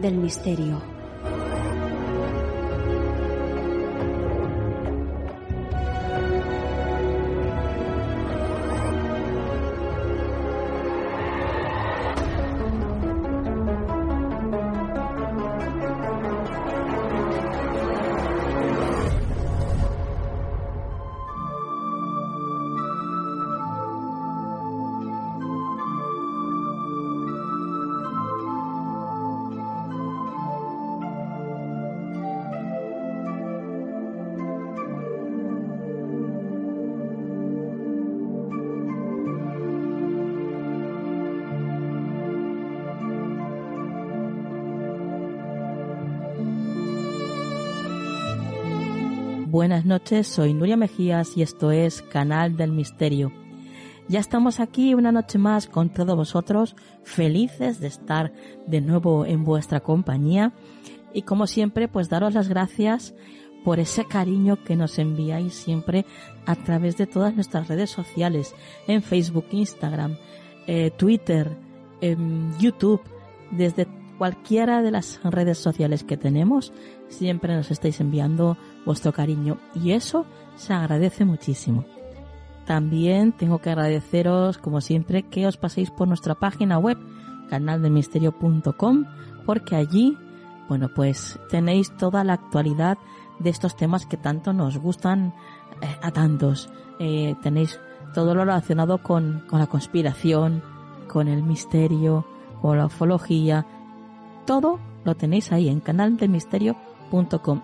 [0.00, 0.97] del misterio.
[49.58, 53.32] Buenas noches, soy Nuria Mejías y esto es Canal del Misterio.
[54.06, 58.32] Ya estamos aquí una noche más con todos vosotros, felices de estar
[58.68, 60.52] de nuevo en vuestra compañía
[61.12, 63.16] y como siempre pues daros las gracias
[63.64, 66.06] por ese cariño que nos enviáis siempre
[66.46, 68.54] a través de todas nuestras redes sociales,
[68.86, 70.18] en Facebook, Instagram,
[70.68, 71.50] eh, Twitter,
[72.60, 73.02] YouTube,
[73.50, 73.88] desde
[74.18, 76.72] cualquiera de las redes sociales que tenemos,
[77.08, 80.24] siempre nos estáis enviando vuestro cariño y eso
[80.56, 81.84] se agradece muchísimo.
[82.64, 86.98] También tengo que agradeceros, como siempre, que os paséis por nuestra página web,
[87.50, 89.04] canaldelmisterio.com,
[89.44, 90.16] porque allí,
[90.68, 92.96] bueno, pues tenéis toda la actualidad
[93.38, 95.34] de estos temas que tanto nos gustan
[95.82, 96.70] eh, a tantos.
[96.98, 97.78] Eh, tenéis
[98.14, 100.62] todo lo relacionado con, con la conspiración,
[101.08, 102.26] con el misterio,
[102.62, 103.66] con la ufología,
[104.46, 105.80] todo lo tenéis ahí en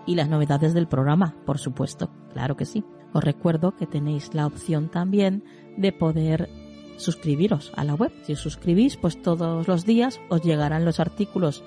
[0.05, 2.83] y las novedades del programa, por supuesto, claro que sí.
[3.13, 5.43] Os recuerdo que tenéis la opción también
[5.77, 6.49] de poder
[6.97, 8.11] suscribiros a la web.
[8.23, 11.63] Si os suscribís, pues todos los días os llegarán los artículos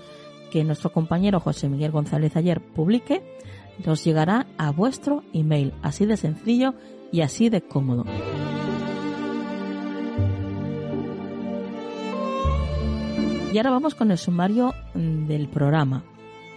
[0.50, 3.22] que nuestro compañero José Miguel González ayer publique,
[3.86, 6.74] os llegará a vuestro email, así de sencillo
[7.12, 8.04] y así de cómodo.
[13.52, 16.04] Y ahora vamos con el sumario mm, del programa.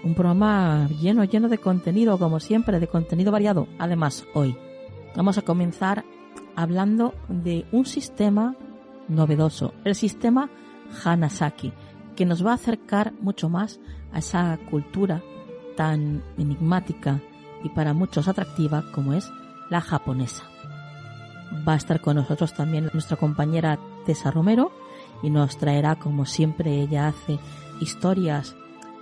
[0.04, 3.68] Un programa lleno, lleno de contenido, como siempre, de contenido variado.
[3.78, 4.58] Además, hoy
[5.16, 6.04] vamos a comenzar
[6.56, 8.56] hablando de un sistema
[9.08, 10.50] novedoso, el sistema
[11.04, 11.72] Hanasaki,
[12.16, 13.80] que nos va a acercar mucho más
[14.12, 15.22] a esa cultura
[15.78, 17.22] tan enigmática
[17.64, 19.30] y para muchos atractiva como es
[19.70, 20.44] la japonesa.
[21.68, 24.72] Va a estar con nosotros también nuestra compañera Tessa Romero,
[25.24, 27.40] y nos traerá, como siempre ella hace,
[27.80, 28.56] historias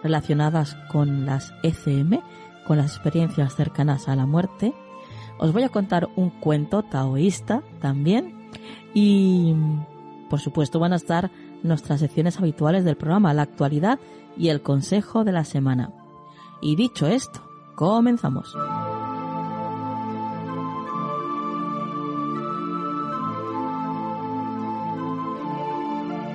[0.04, 2.22] relacionadas con las ECM,
[2.66, 4.74] con las experiencias cercanas a la muerte.
[5.38, 8.50] Os voy a contar un cuento taoísta también
[8.94, 9.56] y,
[10.30, 11.32] por supuesto, van a estar
[11.64, 14.00] nuestras secciones habituales del programa, la actualidad
[14.38, 15.92] y el consejo de la semana.
[16.62, 17.42] Y dicho esto,
[17.76, 18.56] comenzamos.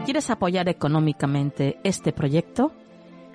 [0.05, 2.73] ¿Quieres apoyar económicamente este proyecto?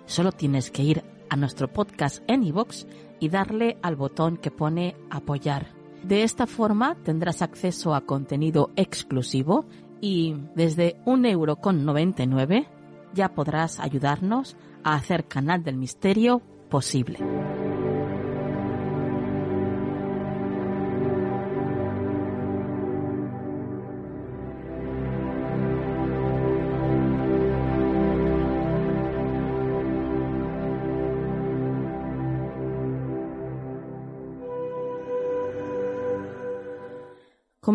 [0.09, 2.87] Solo tienes que ir a nuestro podcast en iVoox
[3.19, 5.67] y darle al botón que pone apoyar.
[6.01, 9.65] De esta forma tendrás acceso a contenido exclusivo
[10.01, 12.67] y desde un euro con 99
[13.13, 16.41] ya podrás ayudarnos a hacer Canal del Misterio
[16.71, 17.19] posible.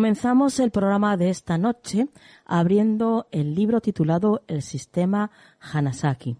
[0.05, 2.09] Comenzamos el programa de esta noche
[2.45, 6.37] abriendo el libro titulado El sistema Hanasaki.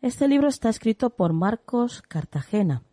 [0.00, 2.84] Este libro está escrito por Marcos Cartagena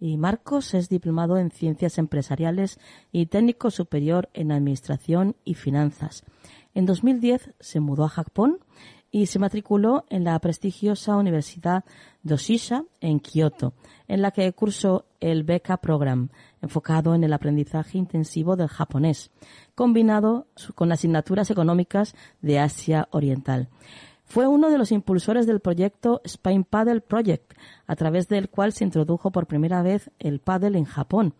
[0.00, 2.80] y Marcos es diplomado en Ciencias Empresariales
[3.12, 6.24] y técnico superior en Administración y Finanzas.
[6.74, 8.58] En 2010 se mudó a Japón
[9.12, 11.84] y se matriculó en la prestigiosa Universidad
[12.22, 13.74] Doshisha en Kioto,
[14.06, 16.28] en la que cursó el Beca Program,
[16.60, 19.30] enfocado en el aprendizaje intensivo del japonés,
[19.74, 23.68] combinado con asignaturas económicas de Asia Oriental.
[24.24, 27.52] Fue uno de los impulsores del proyecto Spain Paddle Project,
[27.86, 31.34] a través del cual se introdujo por primera vez el paddle en Japón.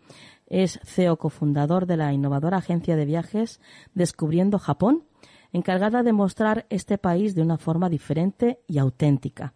[0.47, 3.61] Es CEO cofundador de la innovadora agencia de viajes
[3.95, 5.05] Descubriendo Japón,
[5.53, 9.53] encargada de mostrar este país de una forma diferente y auténtica.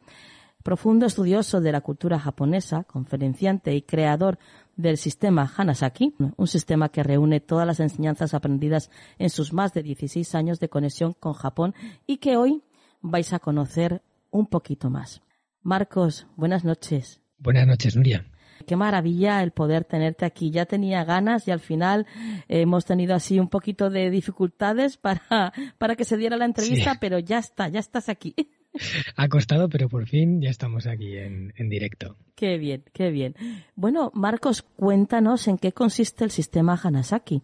[0.67, 4.37] Profundo estudioso de la cultura japonesa, conferenciante y creador
[4.75, 9.81] del sistema Hanasaki, un sistema que reúne todas las enseñanzas aprendidas en sus más de
[9.81, 11.73] 16 años de conexión con Japón
[12.05, 12.63] y que hoy
[12.99, 15.21] vais a conocer un poquito más.
[15.63, 17.21] Marcos, buenas noches.
[17.37, 18.25] Buenas noches, Nuria.
[18.65, 20.51] Qué maravilla el poder tenerte aquí.
[20.51, 22.05] Ya tenía ganas y al final
[22.49, 27.19] hemos tenido así un poquito de dificultades para, para que se diera la entrevista, pero
[27.19, 28.35] ya está, ya estás aquí.
[29.15, 32.15] Ha costado, pero por fin ya estamos aquí en, en, directo.
[32.35, 33.35] Qué bien, qué bien.
[33.75, 37.41] Bueno, Marcos, cuéntanos en qué consiste el sistema Hanasaki.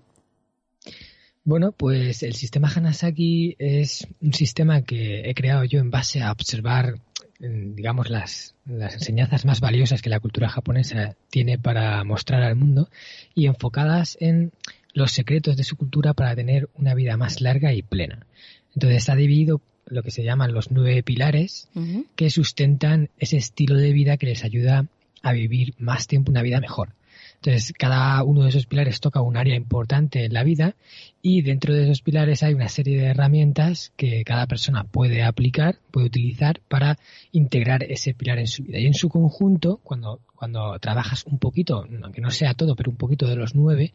[1.44, 6.32] Bueno, pues el sistema Hanasaki es un sistema que he creado yo en base a
[6.32, 6.96] observar
[7.40, 12.90] digamos, las, las enseñanzas más valiosas que la cultura japonesa tiene para mostrar al mundo
[13.36, 14.52] y enfocadas en
[14.94, 18.26] los secretos de su cultura para tener una vida más larga y plena.
[18.74, 21.70] Entonces está dividido lo que se llaman los nueve pilares
[22.16, 24.88] que sustentan ese estilo de vida que les ayuda
[25.22, 26.90] a vivir más tiempo una vida mejor.
[27.36, 30.76] Entonces, cada uno de esos pilares toca un área importante en la vida
[31.22, 35.76] y dentro de esos pilares hay una serie de herramientas que cada persona puede aplicar,
[35.92, 36.98] puede utilizar para
[37.34, 38.80] integrar ese pilar en su vida.
[38.80, 42.98] Y en su conjunto, cuando, cuando trabajas un poquito, aunque no sea todo, pero un
[42.98, 43.94] poquito de los nueve,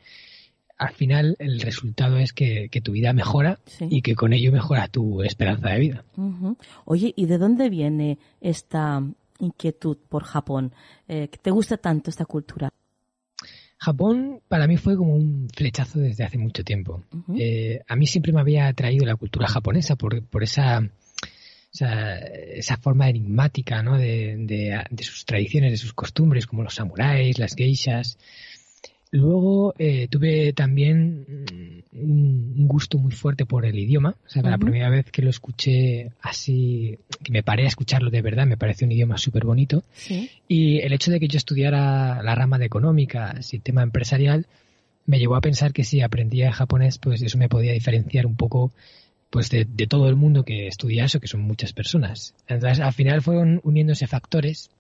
[0.79, 5.23] al final el resultado es que, tu vida mejora y que con ello mejora tu
[5.23, 6.05] esperanza de vida.
[6.85, 9.03] Oye, ¿y de dónde viene esta
[9.41, 10.73] inquietud por Japón?
[11.09, 12.71] Eh, ¿Te gusta tanto esta cultura?
[13.79, 17.05] Japón para mí fue como un flechazo desde hace mucho tiempo.
[17.37, 20.89] Eh, a mí siempre me había atraído la cultura japonesa por, por esa,
[21.73, 23.97] esa, forma enigmática ¿no?
[23.97, 24.37] de,
[24.91, 28.19] de, sus tradiciones, de sus costumbres, como los samuráis, las geishas.
[29.11, 31.25] Luego eh, tuve también
[31.93, 34.17] un, gusto muy fuerte por el idioma.
[34.27, 38.21] O sea, la primera vez que lo escuché así, que me paré a escucharlo de
[38.21, 39.83] verdad, me pareció un idioma súper bonito.
[40.47, 44.47] Y el hecho de que yo estudiara la rama de económica, sistema empresarial,
[45.07, 48.73] me llevó a pensar que si aprendía japonés, pues eso me podía diferenciar un poco
[49.31, 52.35] pues de, de todo el mundo que estudia eso, que son muchas personas.
[52.47, 54.71] Entonces, al final fueron uniéndose factores.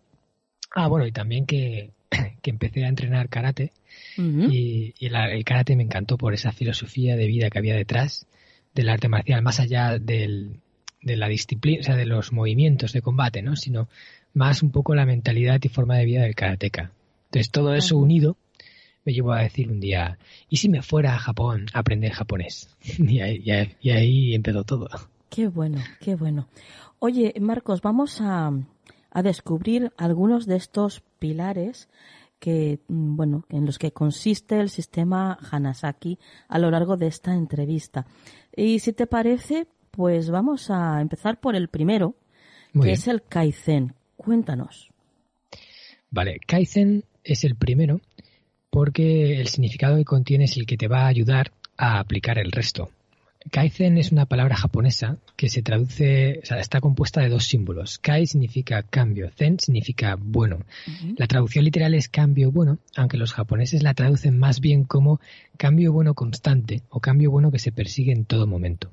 [0.75, 1.90] Ah, bueno, y también que
[2.43, 3.73] que empecé a entrenar karate
[4.17, 8.27] y, el karate me encantó por esa filosofía de vida que había detrás
[8.75, 10.61] del arte marcial, más allá del,
[11.03, 13.57] de la disciplina, o sea, de los movimientos de combate, ¿no?
[13.57, 13.88] Sino
[14.35, 16.93] más un poco la mentalidad y forma de vida del karateca.
[17.27, 18.37] Entonces todo eso unido
[19.05, 22.69] me llevó a decir un día, ¿y si me fuera a Japón a aprender japonés?
[22.99, 23.43] y, ahí,
[23.81, 24.88] y ahí empezó todo.
[25.31, 26.49] Qué bueno, qué bueno.
[26.99, 28.50] Oye, Marcos, vamos a,
[29.11, 31.88] a descubrir algunos de estos pilares
[32.38, 37.35] que, mm, bueno, en los que consiste el sistema Hanasaki a lo largo de esta
[37.35, 38.07] entrevista.
[38.55, 42.15] Y si te parece, pues vamos a empezar por el primero,
[42.81, 43.95] que es el Kaizen.
[44.17, 44.91] Cuéntanos.
[46.11, 48.00] Vale, Kaizen es el primero
[48.71, 52.53] porque el significado que contiene es el que te va a ayudar a aplicar el
[52.53, 52.91] resto.
[53.50, 57.99] Kaizen es una palabra japonesa que se traduce, o sea, está compuesta de dos símbolos.
[57.99, 60.61] Kai significa cambio, Zen significa bueno.
[61.17, 65.21] La traducción literal es cambio bueno, aunque los japoneses la traducen más bien como
[65.57, 68.90] cambio bueno constante o cambio bueno que se persigue en todo momento.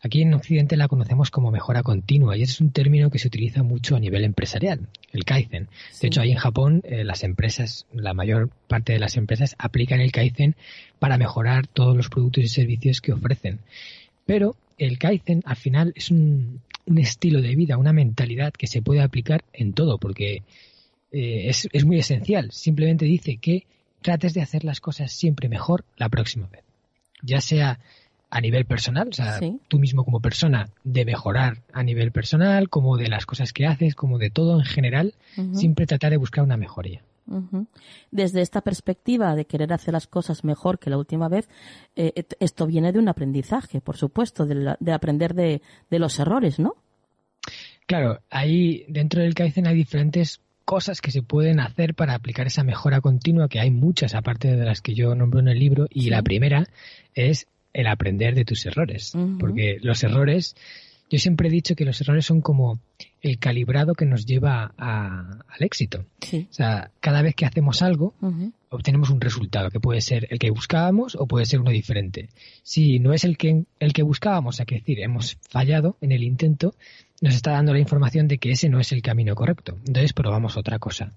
[0.00, 3.26] Aquí en Occidente la conocemos como mejora continua y ese es un término que se
[3.26, 5.68] utiliza mucho a nivel empresarial, el Kaizen.
[6.00, 10.00] De hecho, ahí en Japón eh, las empresas, la mayor parte de las empresas aplican
[10.00, 10.54] el Kaizen
[11.00, 13.58] para mejorar todos los productos y servicios que ofrecen.
[14.24, 16.60] Pero el Kaizen al final es un,
[16.96, 20.42] estilo de vida, una mentalidad que se puede aplicar en todo, porque
[21.10, 22.52] eh, es, es muy esencial.
[22.52, 23.66] Simplemente dice que
[24.00, 26.62] trates de hacer las cosas siempre mejor la próxima vez.
[27.20, 27.80] Ya sea
[28.30, 32.96] a nivel personal, o sea, tú mismo como persona, de mejorar a nivel personal, como
[32.96, 35.14] de las cosas que haces, como de todo en general,
[35.52, 37.02] siempre tratar de buscar una mejoría.
[38.10, 41.48] Desde esta perspectiva de querer hacer las cosas mejor que la última vez,
[41.94, 46.58] eh, esto viene de un aprendizaje, por supuesto, de, de aprender de, de, los errores,
[46.58, 46.74] ¿no?
[47.86, 52.64] Claro, ahí dentro del Kaizen hay diferentes cosas que se pueden hacer para aplicar esa
[52.64, 56.10] mejora continua, que hay muchas aparte de las que yo nombro en el libro, y
[56.10, 56.66] la primera
[57.14, 60.56] es el aprender de tus errores, porque los errores,
[61.10, 62.80] yo siempre he dicho que los errores son como
[63.20, 66.04] el calibrado que nos lleva al éxito.
[66.32, 68.14] O sea, cada vez que hacemos algo,
[68.70, 72.28] obtenemos un resultado, que puede ser el que buscábamos o puede ser uno diferente.
[72.62, 76.74] Si no es el que, el que buscábamos, es decir, hemos fallado en el intento,
[77.20, 79.76] nos está dando la información de que ese no es el camino correcto.
[79.86, 81.12] Entonces probamos otra cosa.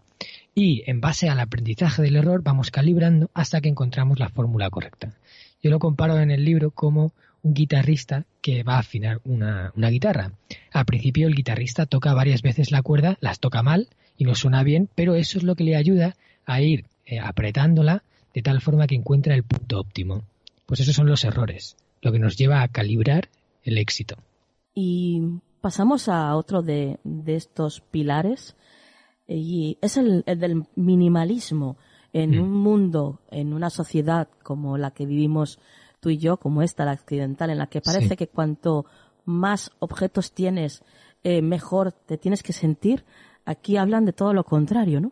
[0.55, 5.13] Y en base al aprendizaje del error vamos calibrando hasta que encontramos la fórmula correcta.
[5.62, 7.13] Yo lo comparo en el libro como
[7.44, 10.32] un guitarrista que va a afinar una, guitarra.
[10.72, 14.63] Al principio el guitarrista toca varias veces la cuerda, las toca mal y no suena
[14.63, 16.15] bien, pero eso es lo que le ayuda
[16.46, 18.03] a ir eh, apretándola
[18.34, 20.24] de tal forma que encuentra el punto óptimo.
[20.65, 23.30] Pues esos son los errores, lo que nos lleva a calibrar
[23.63, 24.15] el éxito.
[24.74, 25.22] Y
[25.60, 28.56] pasamos a otro de, estos pilares
[29.27, 31.77] y es el, del minimalismo
[32.13, 32.41] en mm.
[32.41, 35.60] un mundo, en una sociedad como la que vivimos
[36.00, 38.86] tú y yo, como esta, la occidental, en la que parece que cuanto
[39.25, 40.84] más objetos tienes,
[41.24, 43.06] eh, mejor te tienes que sentir,
[43.46, 45.12] aquí hablan de todo lo contrario, ¿no?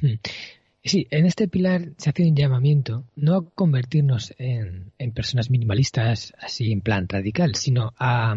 [0.00, 0.18] Mm.
[0.84, 6.34] Sí, en este pilar se hace un llamamiento no a convertirnos en, en personas minimalistas
[6.40, 8.34] así en plan radical, sino a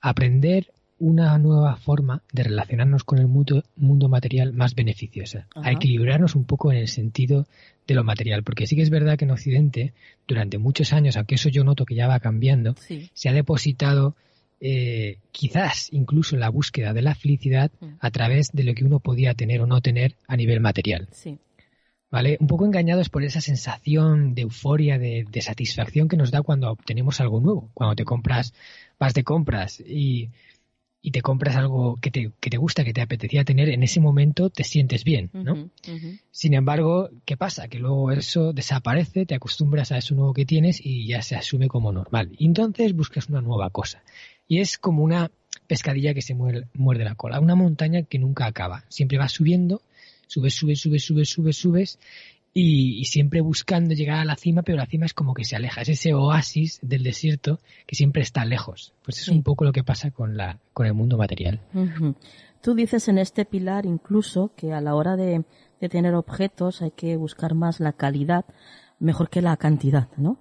[0.00, 6.34] aprender una nueva forma de relacionarnos con el mundo, mundo material más beneficiosa, a equilibrarnos
[6.34, 7.46] un poco en el sentido
[7.86, 9.92] de lo material, porque sí que es verdad que en Occidente,
[10.26, 12.74] durante muchos años, aunque eso yo noto que ya va cambiando,
[13.12, 14.16] se ha depositado
[14.58, 17.86] eh, quizás incluso la búsqueda de la felicidad mm.
[18.00, 21.08] a través de lo que uno podía tener o no tener a nivel material.
[22.08, 22.38] ¿Vale?
[22.40, 26.70] Un poco engañados por esa sensación de euforia, de, de satisfacción que nos da cuando
[26.70, 28.54] obtenemos algo nuevo, cuando te compras,
[28.98, 30.30] vas de compras y
[31.06, 34.00] y te compras algo que te, que te gusta, que te apetecía tener, en ese
[34.00, 35.70] momento te sientes bien, ¿no?
[36.32, 37.68] Sin embargo, ¿qué pasa?
[37.68, 41.68] Que luego eso desaparece, te acostumbras a eso nuevo que tienes y ya se asume
[41.68, 42.32] como normal.
[42.36, 44.02] Y entonces buscas una nueva cosa.
[44.48, 45.30] Y es como una
[45.68, 48.82] pescadilla que se muerde, muerde la cola, una montaña que nunca acaba.
[48.88, 49.82] Siempre va subiendo,
[50.26, 51.98] subes, subes, subes, subes, subes, subes
[52.58, 55.82] y, siempre buscando llegar a la cima, pero la cima es como que se aleja,
[55.82, 58.94] es ese oasis del desierto que siempre está lejos.
[59.04, 61.60] Pues es un poco lo que pasa con, la, con el mundo material.
[62.62, 65.44] Tú dices en este pilar incluso que a la hora de,
[65.90, 68.46] tener objetos hay que buscar más la calidad
[68.98, 70.38] mejor que la cantidad, ¿no?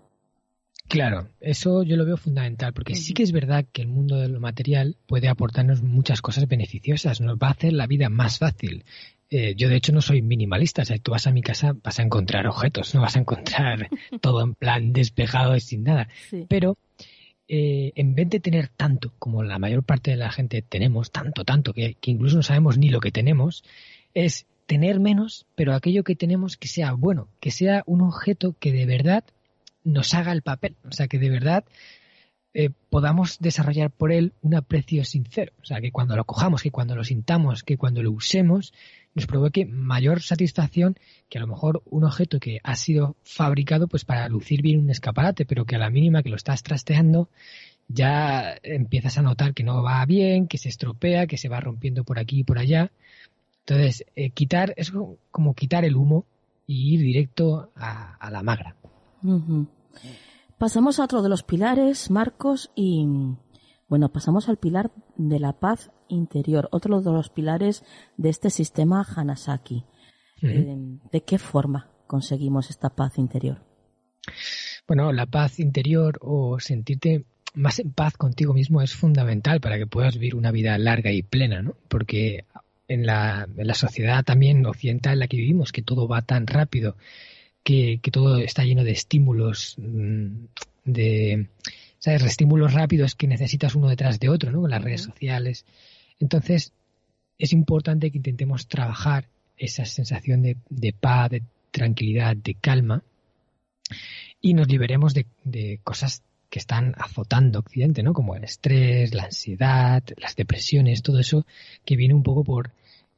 [0.88, 4.30] Claro, eso yo lo veo fundamental, porque sí que es verdad que el mundo de
[4.30, 8.86] lo material puede aportarnos muchas cosas beneficiosas, nos va a hacer la vida más fácil.
[9.38, 12.00] Eh, yo de hecho no soy minimalista, o sea, tú vas a mi casa, vas
[12.00, 13.90] a encontrar objetos, no vas a encontrar
[14.22, 16.08] todo en plan despejado y sin nada.
[16.48, 16.78] Pero
[17.50, 21.44] eh, en vez de tener tanto como la mayor parte de la gente tenemos, tanto,
[21.44, 23.66] tanto, que, incluso no sabemos ni lo que tenemos,
[24.14, 28.72] es tener menos, pero aquello que tenemos que sea bueno, que sea un objeto que
[28.72, 29.26] de verdad
[29.84, 31.66] nos haga el papel, o sea, que de verdad
[32.54, 36.72] eh, podamos desarrollar por él un aprecio sincero, o sea, que cuando lo cojamos, que
[36.72, 38.74] cuando lo sintamos, que cuando lo usemos,
[39.16, 40.98] nos provoque mayor satisfacción
[41.30, 44.90] que a lo mejor un objeto que ha sido fabricado pues para lucir bien un
[44.90, 47.30] escaparate, pero que a la mínima que lo estás trasteando
[47.88, 52.04] ya empiezas a notar que no va bien, que se estropea, que se va rompiendo
[52.04, 52.92] por aquí y por allá.
[53.60, 54.92] Entonces, eh, quitar es
[55.32, 56.26] como quitar el humo
[56.68, 58.76] y ir directo a, la magra.
[60.58, 63.06] Pasamos a otro de los pilares, Marcos, y
[63.88, 67.84] bueno, pasamos al pilar de la paz interior, otro de los pilares
[68.18, 69.86] de este sistema Hanasaki.
[70.42, 70.76] Eh,
[71.12, 73.64] ¿De qué forma conseguimos esta paz interior?
[74.88, 79.88] Bueno, la paz interior o sentirte más en paz contigo mismo es fundamental para que
[79.88, 81.76] puedas vivir una vida larga y plena, ¿no?
[81.88, 82.46] Porque
[82.88, 86.48] en la, en la sociedad también occidental en la que vivimos, que todo va tan
[86.48, 86.98] rápido,
[87.64, 90.46] que, que todo está lleno de estímulos, mm,
[90.84, 91.50] de
[92.06, 92.22] ¿sabes?
[92.22, 94.68] Estímulos rápidos que necesitas uno detrás de otro, ¿no?
[94.68, 95.66] Las redes sociales.
[96.20, 96.72] Entonces,
[97.40, 99.26] es importante que intentemos trabajar
[99.58, 103.04] esa sensación de, de paz, de tranquilidad, de calma,
[104.40, 106.22] y nos liberemos de, de cosas
[106.52, 108.14] que están azotando Occidente, ¿no?
[108.14, 111.48] Como el estrés, la ansiedad, las depresiones, todo eso
[111.86, 112.70] que viene un poco por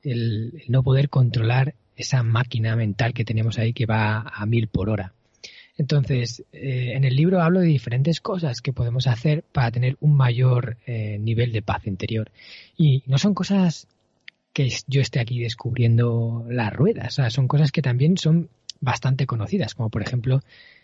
[0.01, 4.89] el, no poder controlar esa máquina mental que tenemos ahí que va a mil por
[4.89, 5.13] hora.
[5.77, 10.15] Entonces, eh, en el libro hablo de diferentes cosas que podemos hacer para tener un
[10.15, 12.31] mayor eh, nivel de paz interior.
[12.75, 13.87] Y no son cosas
[14.53, 18.49] que yo esté aquí descubriendo las ruedas, o sea, son cosas que también son
[18.81, 20.41] bastante conocidas, como por ejemplo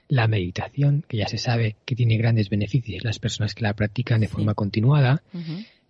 [0.08, 4.22] la meditación, que ya se sabe que tiene grandes beneficios las personas que la practican
[4.22, 5.24] de forma continuada.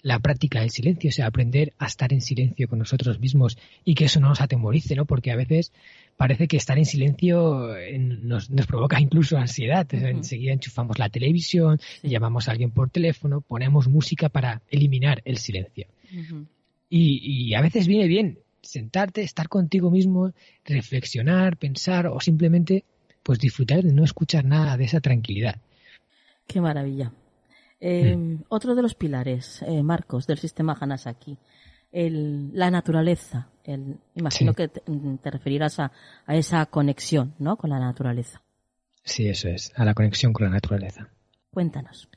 [0.04, 3.96] La práctica del silencio, o sea, aprender a estar en silencio con nosotros mismos y
[3.96, 5.06] que eso no nos atemorice, ¿no?
[5.06, 5.72] Porque a veces
[6.18, 9.88] parece que estar en silencio eh, nos, provoca incluso ansiedad.
[9.94, 15.88] Enseguida enchufamos la televisión, llamamos a alguien por teléfono, ponemos música para eliminar el silencio.
[16.90, 20.34] y, y a veces viene bien sentarte, estar contigo mismo,
[20.66, 22.86] reflexionar, pensar o simplemente
[23.24, 25.62] pues disfrutar de no escuchar nada de esa tranquilidad.
[26.48, 27.12] Qué maravilla.
[27.86, 28.46] Eh, mm.
[28.48, 31.38] Otro de los pilares, eh, Marcos, del sistema Hanasaki,
[31.92, 33.50] el, la naturaleza.
[33.66, 34.82] El, imagino que te,
[35.30, 35.92] referirás a,
[36.25, 37.58] a, esa conexión ¿no?
[37.58, 38.42] con la naturaleza.
[39.04, 41.10] Sí, eso es, a la conexión con la naturaleza.
[41.52, 42.08] Cuéntanos.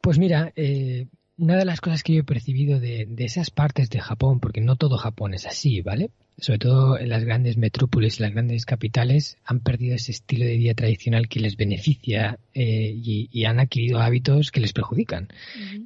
[0.00, 1.06] Pues mira, eh,
[1.40, 4.60] una de las cosas que yo he percibido de, de, esas partes de Japón, porque
[4.60, 6.10] no todo Japón es así, ¿vale?
[6.40, 10.56] sobre todo en las grandes metrópolis y las grandes capitales, han perdido ese estilo de
[10.56, 15.28] vida tradicional que les beneficia eh, y, han adquirido hábitos que les perjudican.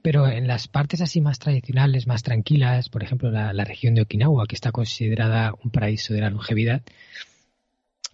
[0.03, 4.47] Pero en las partes así más tradicionales, más tranquilas, por ejemplo la, región de Okinawa,
[4.47, 6.83] que está considerada un paraíso de la longevidad,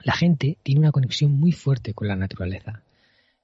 [0.02, 2.82] la gente tiene una conexión muy fuerte con la naturaleza.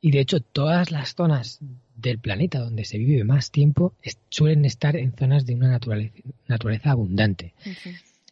[0.00, 1.60] Y de hecho, todas las zonas
[1.96, 3.94] del planeta donde se vive más tiempo
[4.28, 7.54] suelen estar en zonas de una naturaleza, abundante.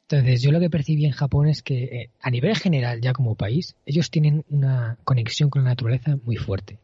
[0.09, 3.35] Entonces, yo lo que percibí en Japón es que eh, a nivel general, ya como
[3.35, 6.78] país, ellos tienen una conexión con la naturaleza muy fuerte.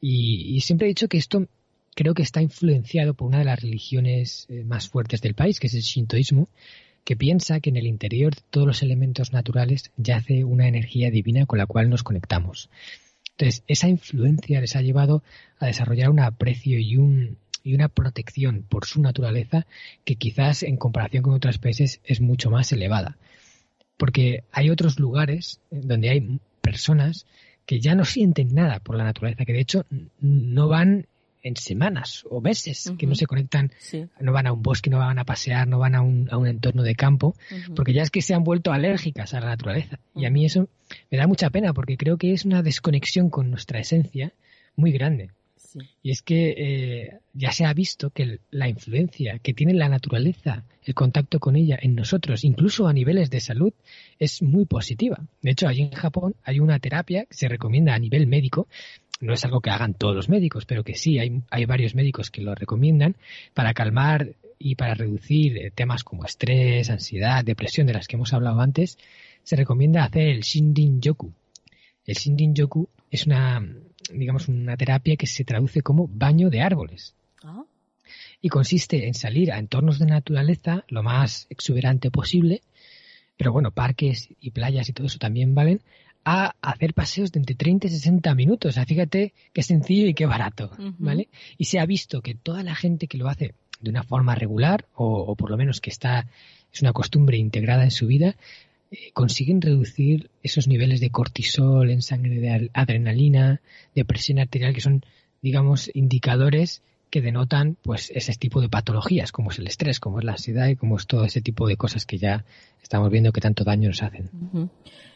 [0.00, 1.46] Y, siempre he dicho que esto
[1.94, 5.66] creo que está influenciado por una de las religiones eh, más fuertes del país, que
[5.66, 6.48] es el shintoísmo,
[7.04, 11.46] que piensa que en el interior de todos los elementos naturales yace una energía divina
[11.46, 12.70] con la cual nos conectamos.
[13.36, 15.22] Entonces, esa influencia les ha llevado
[15.58, 19.66] a desarrollar un aprecio y un, y una protección por su naturaleza
[20.04, 23.16] que quizás en comparación con otras países es mucho más elevada.
[23.96, 27.26] Porque hay otros lugares donde hay personas
[27.66, 29.86] que ya no sienten nada por la naturaleza, que de hecho
[30.20, 31.06] no van
[31.42, 33.72] en semanas o meses, que no se conectan,
[34.20, 36.46] no van a un bosque, no van a pasear, no van a un, a un
[36.46, 37.34] entorno de campo,
[37.74, 39.98] porque ya es que se han vuelto alérgicas a la naturaleza.
[40.14, 40.68] Y a mí eso
[41.10, 44.32] me da mucha pena, porque creo que es una desconexión con nuestra esencia
[44.76, 45.30] muy grande.
[46.02, 50.64] Y es que eh, ya se ha visto que la influencia que tiene la naturaleza,
[50.82, 53.72] el contacto con ella en nosotros, incluso a niveles de salud,
[54.18, 55.20] es muy positiva.
[55.42, 58.66] De hecho, allí en Japón hay una terapia que se recomienda a nivel médico.
[59.20, 62.30] No es algo que hagan todos los médicos, pero que sí, hay, hay varios médicos
[62.30, 63.16] que lo recomiendan
[63.54, 68.32] para calmar y para reducir eh, temas como estrés, ansiedad, depresión, de las que hemos
[68.32, 68.98] hablado antes.
[69.42, 71.32] Se recomienda hacer el Shindin Yoku.
[72.06, 73.66] El Shindin Yoku es una,
[74.12, 77.14] digamos, una terapia que se traduce como baño de árboles.
[77.42, 77.64] Ah.
[78.42, 82.62] Y consiste en salir a entornos de naturaleza lo más exuberante posible,
[83.36, 85.80] pero bueno, parques y playas y todo eso también valen,
[86.24, 88.70] a hacer paseos de entre 30 y 60 minutos.
[88.70, 91.28] O sea, fíjate qué sencillo y qué barato, ¿vale?
[91.58, 94.86] Y se ha visto que toda la gente que lo hace de una forma regular,
[94.94, 96.26] o, o por lo menos que está,
[96.72, 98.36] es una costumbre integrada en su vida,
[98.90, 103.60] eh, consiguen reducir esos niveles de cortisol en sangre, de adrenalina,
[103.94, 105.04] de presión arterial, que son,
[105.42, 110.24] digamos, indicadores que denotan pues ese tipo de patologías, como es el estrés, como es
[110.24, 112.44] la ansiedad y como es todo ese tipo de cosas que ya
[112.82, 114.30] estamos viendo que tanto daño nos hacen.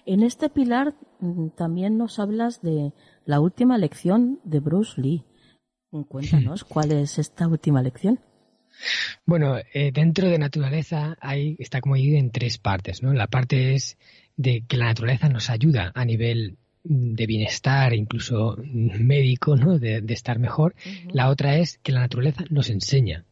[0.06, 2.92] En este pilar mm, también nos hablas de
[3.24, 5.24] la última lección de Bruce Lee.
[6.08, 8.18] Cuéntanos cuál es esta última lección.
[9.24, 13.12] Bueno, eh, dentro de naturaleza hay, está como dividido en tres partes, ¿no?
[13.12, 13.96] La parte es
[14.36, 19.78] de que la naturaleza nos ayuda a nivel de bienestar, incluso médico, ¿no?
[19.78, 20.74] De, estar mejor.
[21.12, 23.24] La otra es que la naturaleza nos enseña.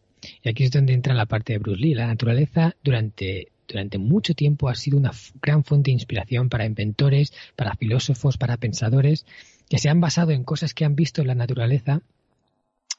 [0.42, 1.94] Y aquí es donde entra la parte de Bruce Lee.
[1.94, 5.12] La naturaleza durante, durante mucho tiempo ha sido una
[5.42, 9.26] gran fuente de inspiración para inventores, para filósofos, para pensadores,
[9.68, 12.02] que se han basado en cosas que han visto en la naturaleza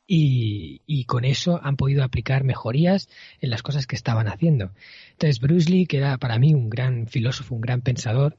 [0.06, 3.10] y, con eso han podido aplicar mejorías
[3.42, 4.72] en las cosas que estaban haciendo.
[5.12, 8.38] Entonces Bruce Lee, que era para mí un gran filósofo, un gran pensador,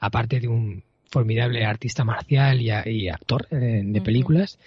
[0.00, 4.58] aparte de un formidable artista marcial y, actor eh, de películas,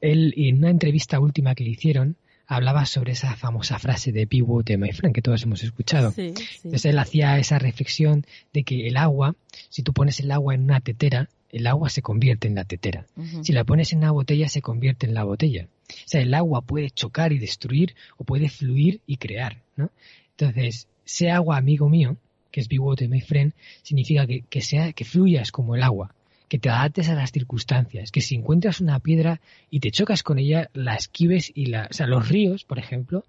[0.00, 2.16] él, en una entrevista última que le hicieron,
[2.46, 6.12] hablaba sobre esa famosa frase de Be Water, my friend, que todos hemos escuchado.
[6.16, 9.36] Entonces él hacía esa reflexión de que el agua,
[9.68, 13.06] si tú pones el agua en una tetera, el agua se convierte en la tetera.
[13.42, 15.68] Si la pones en una botella, se convierte en la botella.
[15.88, 19.90] O sea, el agua puede chocar y destruir o puede fluir y crear, ¿no?
[20.36, 22.16] Entonces, sea agua amigo mío,
[22.50, 26.14] que es Be Water, my friend, significa que, que, sea, que fluyas como el agua,
[26.48, 30.38] que te adaptes a las circunstancias, que si encuentras una piedra y te chocas con
[30.38, 33.24] ella, la esquives y la, o sea, los ríos, por ejemplo,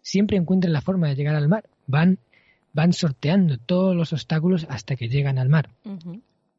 [0.00, 1.64] siempre encuentran la forma de llegar al mar.
[1.86, 2.18] Van,
[2.72, 5.70] van sorteando todos los obstáculos hasta que llegan al mar.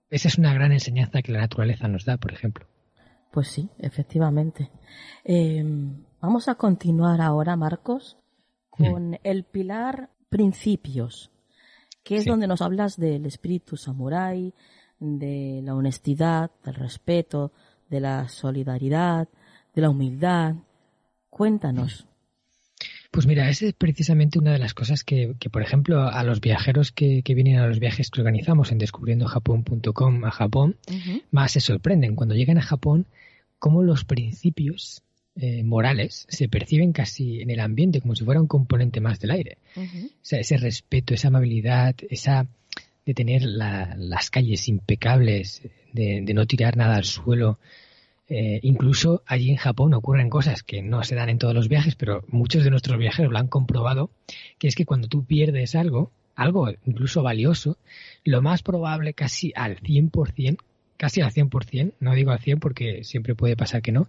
[0.10, 2.66] Esa es una gran enseñanza que la naturaleza nos da, por ejemplo.
[3.32, 4.72] Pues sí, efectivamente.
[5.24, 8.18] Em, vamos a continuar ahora, Marcos,
[8.70, 11.32] con el pilar principios,
[12.06, 14.54] que es donde nos hablas del espíritu samurái,
[15.00, 17.52] de la honestidad, del respeto,
[17.90, 19.28] de la solidaridad,
[19.74, 20.54] de la humildad.
[21.32, 22.06] Cuéntanos.
[23.10, 26.92] Pues mira, esa es precisamente una de las cosas que, por ejemplo, a los viajeros
[26.92, 30.78] que, vienen a los viajes que organizamos en descubriendojapón.com a Japón,
[31.32, 33.08] más se sorprenden cuando llegan a Japón
[33.58, 35.02] cómo los principios
[35.36, 39.32] eh, morales se perciben casi en el ambiente como si fuera un componente más del
[39.32, 39.58] aire.
[39.76, 39.82] O
[40.22, 42.48] sea, ese respeto, esa amabilidad, esa
[43.06, 45.62] de tener las calles impecables,
[45.94, 47.60] de, de, no tirar nada al suelo,
[48.28, 51.96] eh, incluso allí en Japón ocurren cosas que no se dan en todos los viajes,
[51.96, 54.10] pero muchos de nuestros viajeros lo han comprobado,
[54.58, 57.78] que es que cuando tú pierdes algo, algo incluso valioso,
[58.24, 60.58] lo más probable casi al 100%,
[60.98, 64.08] casi al 100%, no digo al 100 porque siempre puede pasar que no,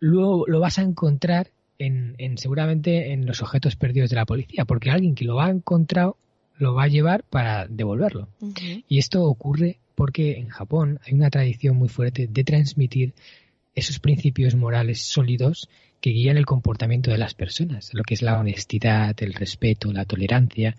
[0.00, 4.90] luego lo vas a encontrar en, seguramente en los objetos perdidos de la policía, porque
[4.90, 6.16] alguien que lo ha encontrado
[6.58, 8.28] lo va a llevar para devolverlo.
[8.88, 13.14] Y esto ocurre porque en Japón hay una tradición muy fuerte de transmitir
[13.74, 15.68] esos principios morales sólidos
[16.00, 20.04] que guían el comportamiento de las personas, lo que es la honestidad, el respeto, la
[20.04, 20.76] tolerancia.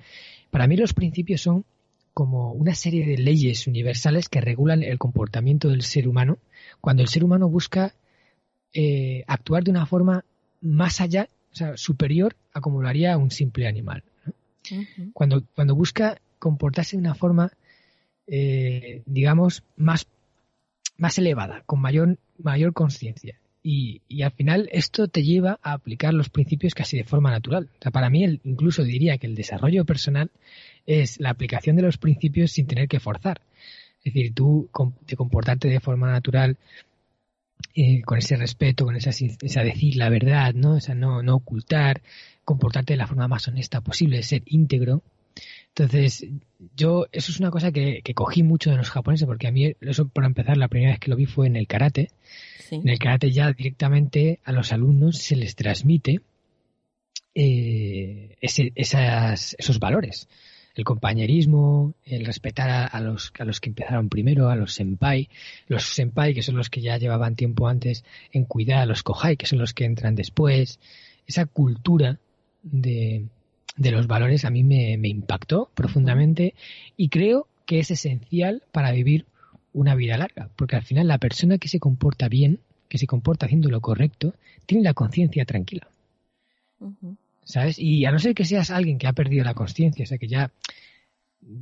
[0.50, 1.66] Para mí los principios son
[2.14, 6.40] como una serie de leyes universales que regulan el comportamiento del ser humano
[6.82, 7.94] cuando el ser humano busca
[8.74, 10.24] eh, actuar de una forma
[10.62, 14.04] más allá, o sea, superior a como lo haría un simple animal.
[15.14, 17.52] cuando, cuando busca comportarse de una forma
[18.28, 20.06] eh, digamos, más,
[20.98, 23.40] más elevada, con mayor, mayor conciencia.
[23.64, 27.70] Y, y, al final esto te lleva a aplicar los principios casi de forma natural.
[27.80, 30.30] O sea, para mí el, incluso diría que el desarrollo personal
[30.86, 33.42] es la aplicación de los principios sin tener que forzar.
[34.04, 34.70] Es decir, tú
[35.06, 36.58] te comportarte de forma natural
[37.76, 40.76] eh, con ese respeto, con esa, esa, decir la verdad, ¿no?
[40.76, 42.02] O sea, no, no ocultar,
[42.44, 45.04] comportarte de la forma más honesta posible, ser íntegro,
[45.78, 46.26] entonces,
[46.76, 50.08] yo, eso es una cosa que, cogí mucho de los japoneses, porque a mí, eso
[50.08, 52.10] por empezar, la primera vez que lo vi fue en el karate.
[52.72, 56.22] En el karate ya directamente a los alumnos se les transmite
[57.36, 60.28] eh, esos valores.
[60.78, 65.28] El compañerismo, el respetar a, los, a los que empezaron primero, a los senpai,
[65.68, 69.38] los senpai que son los que ya llevaban tiempo antes en cuidar, a los kohai
[69.38, 70.80] que son los que entran después,
[71.26, 72.20] esa cultura
[72.62, 73.26] de,
[73.78, 76.54] de los valores a mí me, impactó profundamente
[76.96, 79.26] y creo que es esencial para vivir
[79.74, 82.60] una vida larga, porque al final la persona que se comporta bien,
[82.90, 84.34] que se comporta haciendo lo correcto,
[84.66, 85.88] tiene la conciencia tranquila.
[87.48, 87.80] ¿Sabes?
[87.80, 90.28] Y a no ser que seas alguien que ha perdido la conciencia, o sea, que
[90.28, 90.52] ya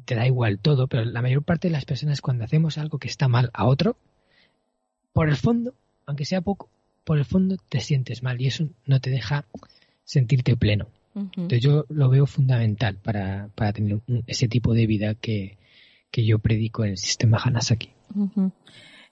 [0.05, 3.07] te da igual todo, pero la mayor parte de las personas cuando hacemos algo que
[3.07, 3.95] está mal a otro,
[5.13, 5.75] por el fondo,
[6.07, 6.69] aunque sea poco,
[7.03, 9.45] por el fondo te sientes mal y eso no te deja
[10.03, 10.87] sentirte pleno.
[11.13, 15.57] Entonces yo lo veo fundamental para, para tener ese tipo de vida que,
[16.09, 17.91] que, yo predico en el sistema Hanasaki.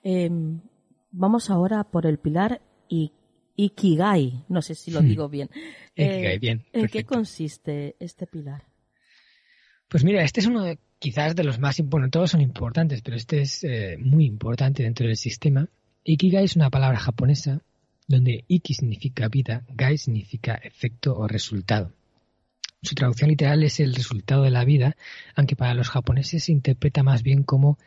[0.04, 0.60] Em,
[1.12, 2.62] vamos ahora por el pilar
[3.56, 5.08] Ikigai, no sé si lo hmm.
[5.08, 5.50] digo bien.
[5.96, 6.66] Ikigai, bien.
[6.74, 8.64] ¿En qué consiste este pilar?
[9.88, 13.16] Pues mira, este es uno de, quizás de los más importantes, todos son importantes, pero
[13.16, 15.70] este es eh, muy importante dentro del sistema.
[16.04, 17.62] Ikigai es una palabra japonesa
[18.08, 21.94] donde Iki significa vida, Gai significa efecto o resultado.
[22.82, 24.98] Su traducción literal es el resultado de la vida,
[25.36, 27.78] aunque para los japoneses se interpreta más bien como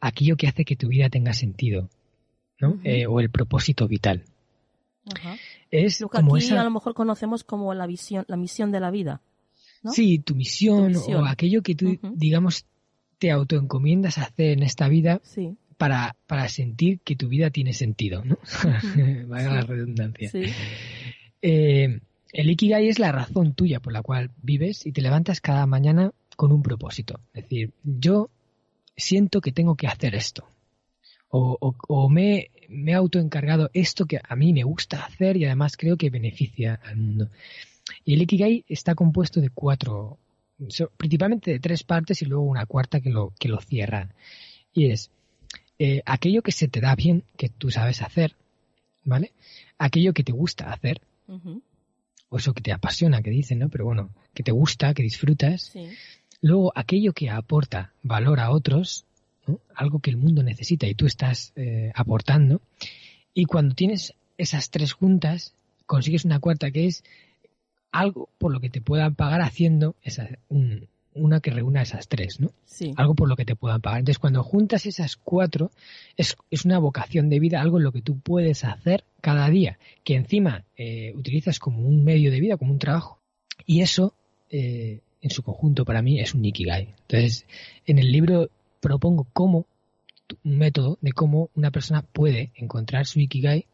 [0.00, 1.88] aquello que hace que tu vida tenga sentido,
[2.60, 2.78] ¿no?
[2.84, 4.24] Eh, o el propósito vital.
[5.70, 8.80] Es lo que como aquí a lo mejor conocemos como la visión, la misión de
[8.80, 9.20] la vida.
[9.92, 12.64] Sí, tu misión, o aquello que tú, digamos,
[13.18, 17.72] te autoencomiendas a hacer en esta vida sí para, para sentir que tu vida tiene
[17.72, 18.38] sentido, ¿no?
[19.28, 20.30] Vaya la redundancia.
[21.42, 22.00] Eh,
[22.32, 26.12] el Ikigai es la razón tuya por la cual vives y te levantas cada mañana
[26.36, 27.20] con un propósito.
[27.32, 28.30] Es decir, yo
[28.96, 30.46] siento que tengo que hacer esto.
[31.36, 35.96] O, me, me he autoencargado esto que a mí me gusta hacer y además creo
[35.96, 37.30] que beneficia al mundo.
[38.04, 40.18] Y el Ikigai está compuesto de cuatro,
[40.96, 44.14] principalmente de tres partes y luego una cuarta que lo, que lo cierra.
[44.72, 45.10] Y es
[45.78, 48.36] eh, aquello que se te da bien, que tú sabes hacer,
[49.02, 49.32] ¿vale?
[49.76, 51.00] Aquello que te gusta hacer,
[52.28, 53.68] o eso que te apasiona, que dicen, ¿no?
[53.70, 55.72] Pero bueno, que te gusta, que disfrutas.
[56.40, 59.04] Luego, aquello que aporta valor a otros,
[59.74, 62.60] algo que el mundo necesita y tú estás eh, aportando.
[63.32, 65.54] Y cuando tienes esas tres juntas,
[65.86, 67.04] consigues una cuarta que es
[67.92, 70.28] algo por lo que te puedan pagar haciendo esa,
[71.14, 72.50] una que reúna esas tres, ¿no?
[72.64, 72.92] Sí.
[72.96, 74.00] Algo por lo que te puedan pagar.
[74.00, 75.70] Entonces, cuando juntas esas cuatro,
[76.16, 79.78] es, es una vocación de vida, algo en lo que tú puedes hacer cada día,
[80.02, 83.20] que encima eh, utilizas como un medio de vida, como un trabajo.
[83.64, 84.14] Y eso,
[84.50, 86.94] eh, en su conjunto, para mí, es un Ikigai.
[87.02, 87.46] Entonces,
[87.86, 88.50] en el libro
[88.84, 89.66] propongo cómo,
[90.44, 93.66] un método de cómo una persona puede encontrar su Ikigai,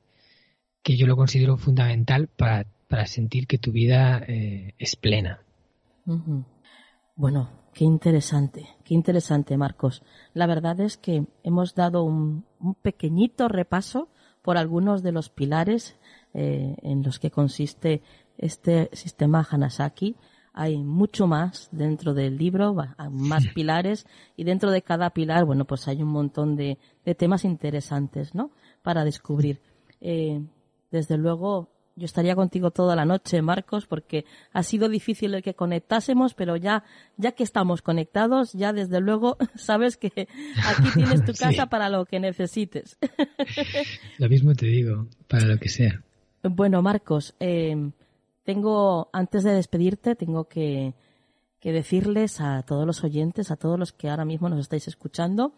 [0.85, 5.43] que yo lo considero fundamental para, para sentir que tu vida eh, es plena.
[7.17, 10.05] Bueno, qué interesante, qué interesante, Marcos.
[10.33, 12.45] La verdad es que hemos dado un,
[12.81, 14.11] pequeñito repaso
[14.43, 15.99] por algunos de los pilares
[16.35, 18.03] eh, en los que consiste
[18.39, 20.15] este sistema Hanasaki
[20.61, 22.77] hay mucho más dentro del libro,
[23.11, 24.05] más pilares,
[24.37, 26.77] y dentro de cada pilar, bueno, pues hay un montón de,
[27.17, 28.51] temas interesantes, ¿no?
[28.83, 29.59] Para descubrir.
[30.03, 30.43] Eh,
[30.91, 35.55] desde luego, yo estaría contigo toda la noche, Marcos, porque ha sido difícil el que
[35.55, 36.85] conectásemos, pero ya,
[37.17, 40.29] ya que estamos conectados, ya desde luego sabes que
[40.67, 42.99] aquí tienes tu casa para lo que necesites.
[44.19, 46.03] lo mismo te digo, para lo que sea.
[46.43, 47.93] Bueno, Marcos, eh,
[48.51, 50.95] tengo, antes de despedirte, tengo que,
[51.63, 55.53] decirles a todos los oyentes, a todos los que ahora mismo nos estáis escuchando,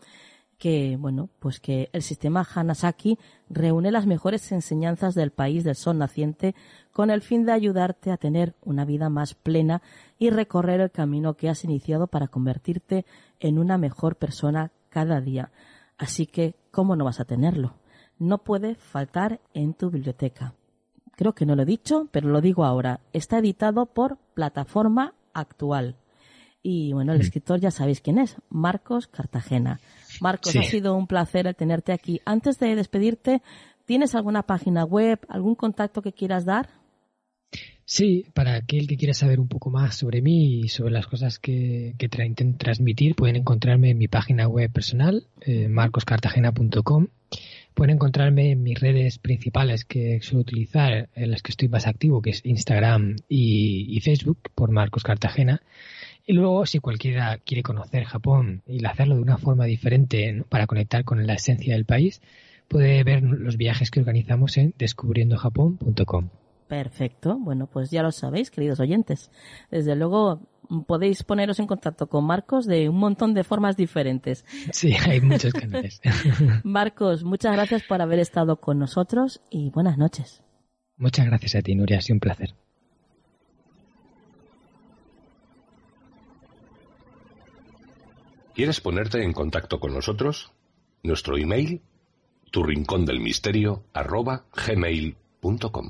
[0.59, 5.97] que, bueno, pues que el sistema Hanasaki reúne las mejores enseñanzas del país del sol
[5.97, 6.55] naciente
[6.93, 9.81] con el fin de ayudarte a tener una vida más plena
[10.19, 13.07] y recorrer el camino que has iniciado para convertirte
[13.41, 15.51] en una mejor persona cada día.
[15.97, 17.73] Así que, ¿cómo no vas a tenerlo?
[18.19, 20.53] No puede faltar en tu biblioteca
[21.17, 25.97] creo que no lo he dicho, pero lo digo ahora, está editado por Plataforma Actual.
[26.63, 27.23] Y bueno, el mm.
[27.23, 29.81] escritor ya sabéis quién es, Marcos Cartagena.
[30.21, 32.21] Marcos, ha sido un placer tenerte aquí.
[32.25, 33.43] Antes de despedirte,
[33.85, 36.69] ¿tienes alguna página web, algún contacto que quieras dar?
[37.85, 41.39] Sí, para aquel que quiera saber un poco más sobre mí y sobre las cosas
[41.39, 47.09] que, que intento transmitir, pueden encontrarme en mi página web personal, eh, marcoscartagena.com
[47.75, 52.21] Pueden encontrarme en mis redes principales que suelo utilizar, en las que estoy más activo,
[52.21, 55.63] que es Instagram y, Facebook, por Marcos Cartagena.
[56.27, 61.05] Y luego, si cualquiera quiere conocer Japón y hacerlo de una forma diferente para conectar
[61.05, 62.21] con la esencia del país,
[62.69, 66.29] puede ver los viajes que organizamos en descubriendojapón.com.
[66.69, 67.37] Perfecto.
[67.39, 69.31] Bueno, pues ya lo sabéis, queridos oyentes.
[69.71, 70.41] Desde luego,
[70.87, 74.45] podéis poneros en contacto con Marcos de un montón de formas diferentes.
[74.73, 76.01] Sí, hay muchos canales.
[76.65, 80.43] Marcos, muchas gracias por haber estado con nosotros y buenas noches.
[80.97, 81.99] Muchas gracias a ti, Nuria.
[81.99, 82.55] Ha sido un placer.
[88.55, 90.53] ¿Quieres ponerte en contacto con nosotros?
[91.03, 91.81] Nuestro email,
[92.51, 95.89] tu rincón del misterio, arroba gmail.com.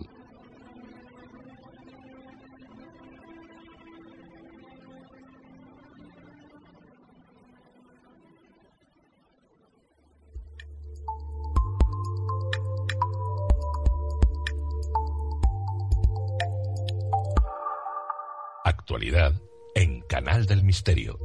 [19.75, 21.19] en Canal del Misterio.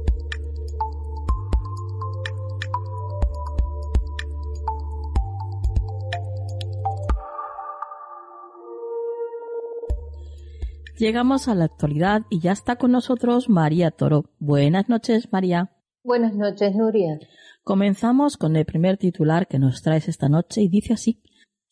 [10.96, 14.30] Llegamos a la actualidad y ya está con nosotros María Toro.
[14.38, 15.72] Buenas noches, María.
[16.02, 17.18] Buenas noches, Nuria.
[17.62, 21.22] Comenzamos con el primer titular que nos traes esta noche y dice así.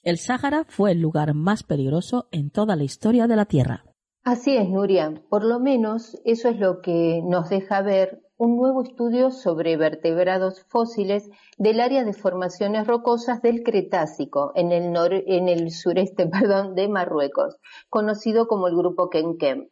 [0.02, 3.85] El Sáhara fue el lugar más peligroso en toda la historia de la Tierra.
[4.26, 5.14] Así es, Nuria.
[5.28, 10.64] Por lo menos eso es lo que nos deja ver un nuevo estudio sobre vertebrados
[10.64, 14.92] fósiles del área de formaciones rocosas del Cretácico en el,
[15.28, 16.28] en el sureste
[16.74, 17.56] de Marruecos,
[17.88, 19.68] conocido como el Grupo Kenkem.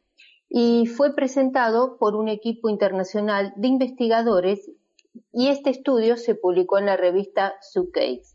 [0.49, 4.71] Y fue presentado por un equipo internacional de investigadores
[5.33, 8.34] y este estudio se publicó en la revista Sukeis.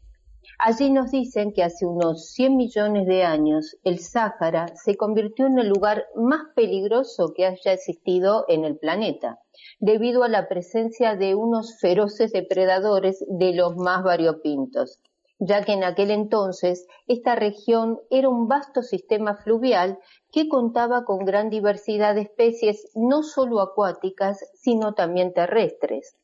[0.62, 5.58] Allí nos dicen que hace unos 100 millones de años el Sáhara se convirtió en
[5.58, 9.40] el lugar más peligroso que haya existido en el planeta.
[9.80, 15.00] debido a la presencia de unos feroces depredadores de los más variopintos,
[15.40, 19.98] ya que en aquel entonces esta región era un vasto sistema fluvial
[20.30, 26.19] que contaba con gran diversidad de especies no solo acuáticas, sino también terrestres.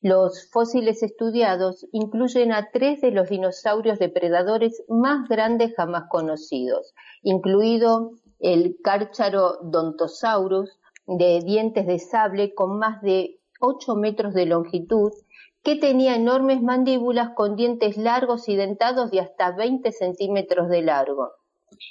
[0.00, 8.12] Los fósiles estudiados incluyen a tres de los dinosaurios depredadores más grandes jamás conocidos, incluido
[8.38, 8.76] el
[9.62, 15.10] Dontosaurus de dientes de sable con más de 8 metros de longitud,
[15.64, 21.32] que tenía enormes mandíbulas con dientes largos y dentados de hasta 20 centímetros de largo.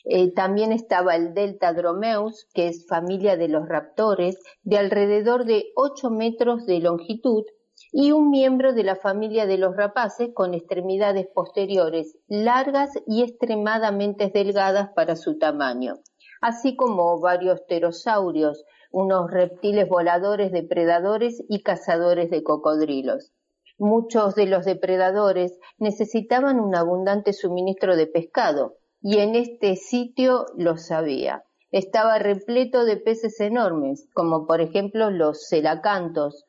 [0.06, 5.66] Eh, también estaba el Delta Dromeus, que es familia de los raptores, de alrededor de
[5.76, 7.44] 8 metros de longitud,
[7.92, 14.30] y un miembro de la familia de los rapaces con extremidades posteriores largas y extremadamente
[14.34, 15.96] delgadas para su tamaño,
[16.42, 23.34] así como varios pterosaurios, unos reptiles voladores depredadores y cazadores de cocodrilos.
[23.78, 30.78] Muchos de los depredadores necesitaban un abundante suministro de pescado, y en este sitio lo
[30.78, 31.44] sabía.
[31.70, 36.46] Estaba repleto de peces enormes, como por ejemplo los celacantos,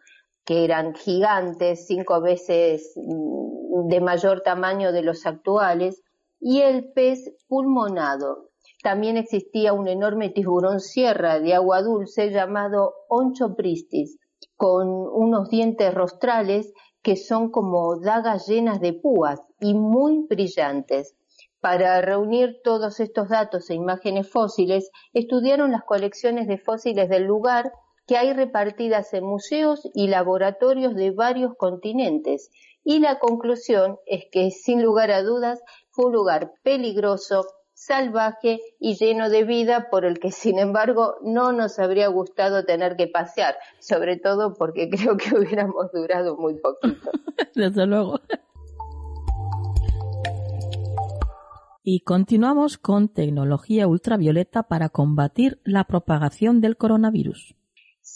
[0.48, 6.02] que eran gigantes, cinco veces mm, de mayor tamaño de los actuales,
[6.40, 8.48] y el pez pulmonado.
[8.82, 14.16] También existía un enorme tiburón sierra de agua dulce llamado Onchopristis,
[14.56, 21.14] con unos dientes rostrales que son como dagas llenas de púas y muy brillantes.
[21.60, 27.70] Para reunir todos estos datos e imágenes fósiles, estudiaron las colecciones de fósiles del lugar
[28.08, 32.50] que hay repartidas en museos y laboratorios de varios continentes.
[32.82, 37.44] Y la conclusión es que, sin lugar a dudas, fue un lugar peligroso,
[37.74, 42.96] salvaje y lleno de vida por el que, sin embargo, no nos habría gustado tener
[42.96, 47.10] que pasear, sobre todo porque creo que hubiéramos durado muy poquito.
[47.54, 48.20] Desde luego.
[51.82, 57.54] Y continuamos con tecnología ultravioleta para combatir la propagación del coronavirus.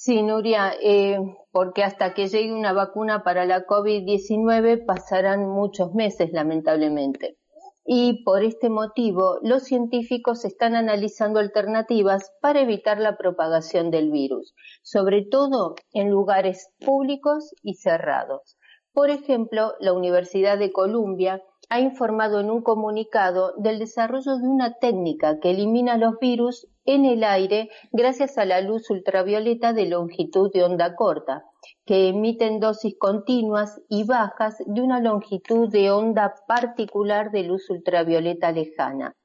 [0.04, 1.16] Sí, Nuria, eh,
[1.52, 7.38] porque hasta que llegue una vacuna para la COVID-19 pasarán muchos meses, lamentablemente.
[7.84, 14.56] Y por este motivo, los científicos están analizando alternativas para evitar la propagación del virus,
[14.82, 18.56] sobre todo en lugares públicos y cerrados.
[18.92, 21.40] Por ejemplo, la Universidad de Columbia
[21.72, 27.06] ha informado en un comunicado del desarrollo de una técnica que elimina los virus en
[27.06, 31.46] el aire gracias a la luz ultravioleta de longitud de onda corta,
[31.86, 38.52] que emiten dosis continuas y bajas de una longitud de onda particular de luz ultravioleta
[38.52, 39.16] lejana,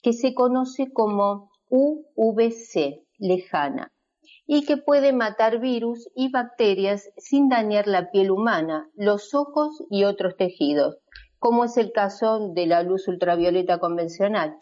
[0.00, 3.90] que se conoce como UVC lejana
[4.46, 10.04] y que puede matar virus y bacterias sin dañar la piel humana, los ojos y
[10.04, 10.98] otros tejidos,
[11.38, 14.56] como es el caso de la luz ultravioleta convencional.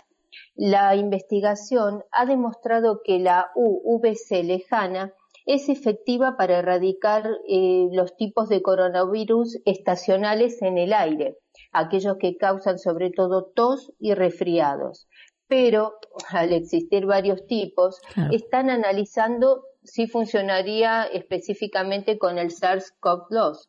[0.57, 5.13] La investigación ha demostrado que la UVC lejana
[5.47, 11.37] es efectiva para erradicar eh, los tipos de coronavirus estacionales en el aire,
[11.73, 15.07] aquellos que causan sobre todo tos y resfriados.
[15.47, 15.95] Pero
[16.31, 18.01] al existir varios tipos,
[18.33, 23.69] están analizando si funcionaría específicamente con el SARS-CoV-2,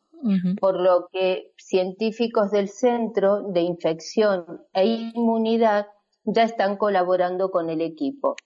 [0.60, 5.86] por lo que científicos del Centro de Infección e Inmunidad
[6.24, 8.36] ya están colaborando con el equipo.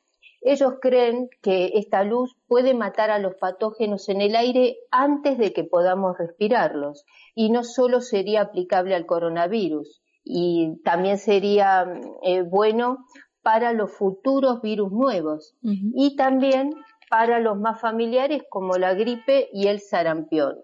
[0.42, 5.52] Ellos creen que esta luz puede matar a los patógenos en el aire antes de
[5.52, 7.04] que podamos respirarlos
[7.34, 11.86] y no solo sería aplicable al coronavirus y también sería
[12.22, 13.04] eh, bueno
[13.42, 16.74] para los futuros virus nuevos y también
[17.10, 20.56] para los más familiares como la gripe y el sarampión.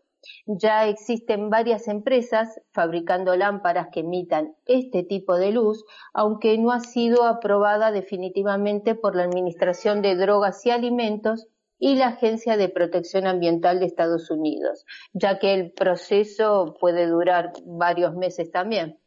[0.47, 5.85] Ya existen varias empresas fabricando lámparas que emitan este tipo de luz,
[6.15, 12.09] aunque no ha sido aprobada definitivamente por la Administración de Drogas y Alimentos y la
[12.09, 18.51] Agencia de Protección Ambiental de Estados Unidos, ya que el proceso puede durar varios meses
[18.51, 18.99] también.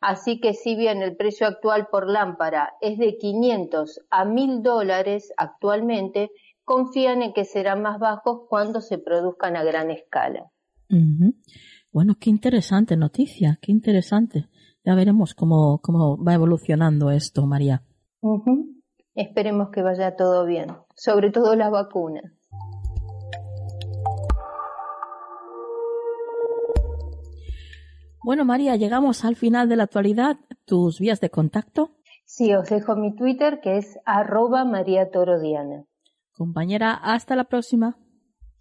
[0.00, 5.32] Así que si bien el precio actual por lámpara es de 500 a 1000 dólares
[5.36, 6.30] actualmente,
[6.64, 10.50] confían en que serán más bajos cuando se produzcan a gran escala.
[11.92, 14.48] Bueno, qué interesante noticia, qué interesante.
[14.84, 17.82] Ya veremos cómo, cómo va evolucionando esto, María.
[19.14, 22.20] Esperemos que vaya todo bien, sobre todo la vacuna.
[28.22, 30.36] Bueno, María, llegamos al final de la actualidad.
[30.64, 31.92] ¿Tus vías de contacto?
[32.24, 35.08] Sí, os dejo mi Twitter que es arroba María.
[36.32, 37.96] Compañera, hasta la próxima.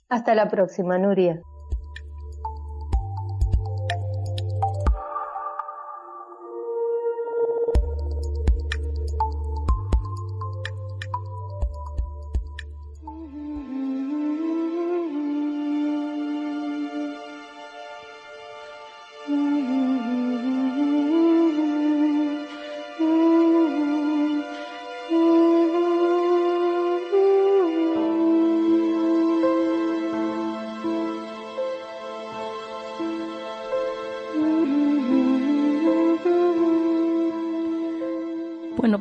[0.08, 1.42] Hasta la próxima, Nuria.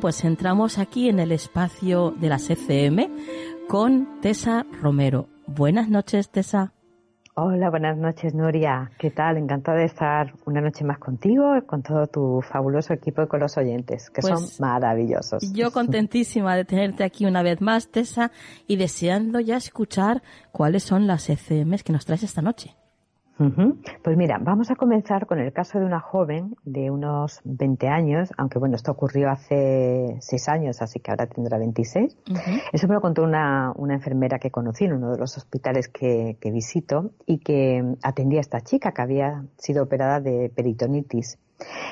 [0.05, 3.09] Pues entramos aquí en el espacio de las ECM
[3.67, 5.29] con Tessa Romero.
[5.47, 6.73] Buenas noches, Tessa.
[7.33, 8.91] Hola, buenas noches, Nuria.
[8.99, 9.37] ¿Qué tal?
[9.37, 13.57] Encantada de estar una noche más contigo, con todo tu fabuloso equipo y con los
[13.57, 15.51] oyentes, que son pues maravillosos.
[15.51, 18.31] Yo contentísima de tenerte aquí una vez más, Tessa,
[18.67, 22.75] y deseando ya escuchar cuáles son las ECMs que nos traes esta noche.
[23.37, 28.29] Pues mira, vamos a comenzar con el caso de una joven de unos 20 años,
[28.37, 32.17] aunque bueno, esto ocurrió hace 6 años, así que ahora tendrá 26.
[32.71, 36.51] Eso me lo contó una, enfermera que conocí en uno de los hospitales que, que
[36.51, 41.37] visito y que atendía a esta chica que había sido operada de peritonitis.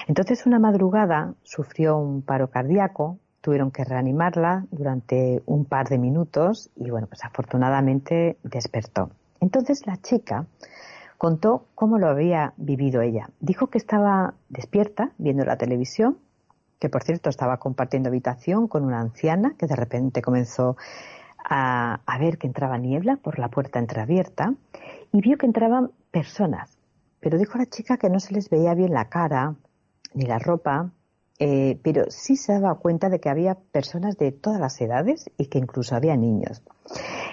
[0.08, 6.70] Entonces, una madrugada sufrió un paro cardíaco, tuvieron que reanimarla durante un par de minutos
[6.76, 9.10] y bueno, pues afortunadamente despertó.
[9.42, 10.48] Entonces la chica
[11.18, 13.30] contó cómo lo había vivido ella.
[13.40, 16.18] Dijo que estaba despierta viendo la televisión,
[16.80, 20.76] que por cierto estaba compartiendo habitación con una anciana que de repente comenzó
[21.46, 24.54] a, ver que entraba niebla por la puerta entreabierta
[25.12, 26.78] y vio que entraban personas.
[27.20, 29.56] Pero dijo la chica que no se les veía bien la cara
[30.14, 30.92] ni la ropa,
[31.40, 35.48] eh, pero sí se daba cuenta de que había personas de todas las edades y
[35.48, 36.62] que incluso había niños.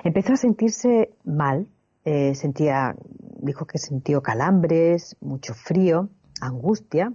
[0.05, 1.66] Empezó a sentirse mal
[2.05, 2.97] eh, sentía,
[3.43, 6.09] dijo que sintió calambres, mucho frío,
[6.41, 7.12] angustia,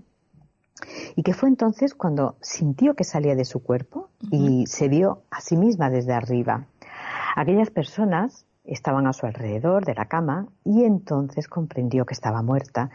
[1.15, 5.39] y que fue entonces cuando sintió que salía de su cuerpo y se vio a
[5.41, 6.67] sí misma desde arriba.
[7.35, 12.89] Aquellas personas estaban a su alrededor de la cama y entonces comprendió que estaba muerta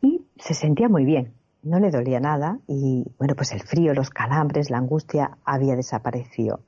[0.00, 1.32] y se sentía muy bien,
[1.62, 6.60] no le dolía nada y bueno, pues el frío, los calambres, la angustia había desaparecido.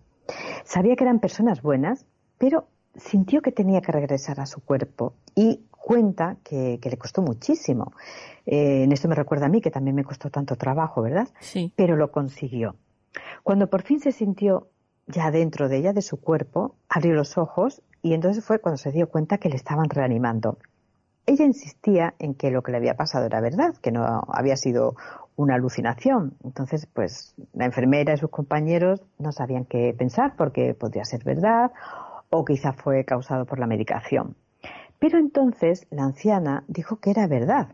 [0.64, 2.06] Sabía que eran personas buenas,
[2.38, 7.92] pero sintió que tenía que regresar a su cuerpo y cuenta que, le costó muchísimo.
[8.44, 11.28] Eh, en esto me recuerda a mí que también me costó tanto trabajo, ¿verdad?
[11.38, 11.72] Sí.
[11.76, 12.74] Pero lo consiguió.
[13.44, 14.66] Cuando por fin se sintió
[15.06, 18.90] ya dentro de ella, de su cuerpo, abrió los ojos y entonces fue cuando se
[18.90, 20.58] dio cuenta que le estaban reanimando.
[21.24, 24.96] Ella insistía en que lo que le había pasado era verdad, que no había sido
[25.36, 26.34] una alucinación.
[26.42, 31.70] Entonces, pues la enfermera y sus compañeros no sabían qué pensar porque podría ser verdad
[32.28, 34.34] o quizá fue causado por la medicación.
[34.98, 37.68] Pero entonces la anciana dijo que era verdad,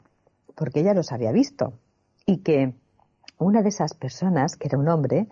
[0.55, 1.75] porque ella los había visto
[2.27, 2.75] y que
[3.39, 5.29] una de esas personas, que era un hombre,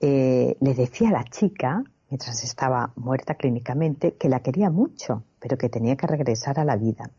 [0.00, 5.56] eh, le decía a la chica, mientras estaba muerta clínicamente, que la quería mucho, pero
[5.56, 7.10] que tenía que regresar a la vida.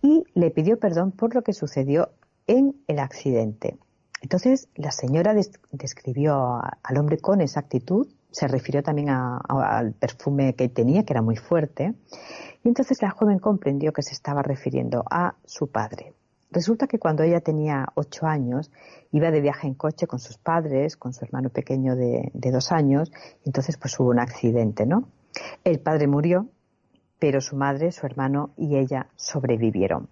[0.00, 2.10] Y le pidió perdón por lo que sucedió
[2.46, 3.78] en el accidente.
[4.22, 5.34] Entonces la señora
[5.72, 11.36] describió al hombre con exactitud se refirió también al perfume que tenía, que era muy
[11.36, 11.94] fuerte,
[12.62, 16.14] y entonces la joven comprendió que se estaba refiriendo a su padre.
[16.52, 18.72] Resulta que cuando ella tenía ocho años,
[19.12, 23.12] iba de viaje en coche con sus padres, con su hermano pequeño de, dos años,
[23.44, 25.08] entonces pues hubo un accidente, ¿no?
[25.62, 26.48] El padre murió,
[27.20, 30.08] pero su madre, su hermano y ella sobrevivieron.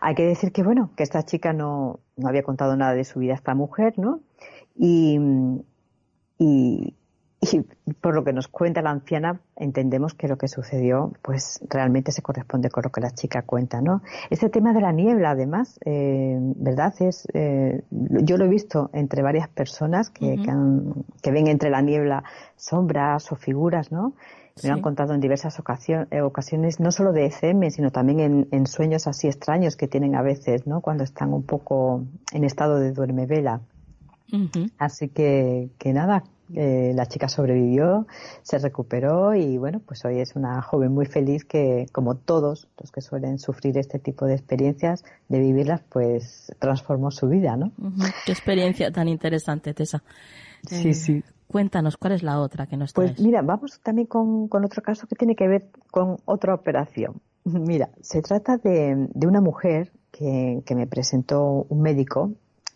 [0.00, 3.20] Hay que decir que, bueno, que esta chica no, no había contado nada de su
[3.20, 4.20] vida a esta mujer, ¿no?
[4.74, 5.20] Y,
[7.42, 7.60] y
[8.00, 12.22] por lo que nos cuenta la anciana, entendemos que lo que sucedió, pues realmente se
[12.22, 14.00] corresponde con lo que la chica cuenta, ¿no?
[14.30, 16.94] Este tema de la niebla, además, eh, ¿verdad?
[17.00, 20.36] Es, eh, yo lo he visto entre varias personas que,
[21.20, 22.22] que, ven entre la niebla
[22.54, 24.12] sombras o figuras, ¿no?
[24.62, 25.58] Me lo han contado en diversas
[26.10, 30.22] eh, ocasiones, no solo de ECM, sino también en, sueños así extraños que tienen a
[30.22, 30.80] veces, ¿no?
[30.80, 33.62] Cuando están un poco en estado de duerme vela.
[34.78, 36.24] Así que, que nada,
[36.54, 38.06] eh, la chica sobrevivió,
[38.42, 42.92] se recuperó y bueno, pues hoy es una joven muy feliz que, como todos los
[42.92, 47.72] que suelen sufrir este tipo de experiencias, de vivirlas, pues transformó su vida, ¿no?
[48.26, 50.02] Qué experiencia tan interesante, Tessa.
[50.66, 51.24] Sí, eh, sí.
[51.48, 53.12] Cuéntanos, ¿cuál es la otra que nos traes?
[53.12, 57.20] Pues mira, vamos también con, otro caso que tiene que ver con otra operación.
[57.44, 62.32] Mira, se trata de, de una mujer que, que me presentó un médico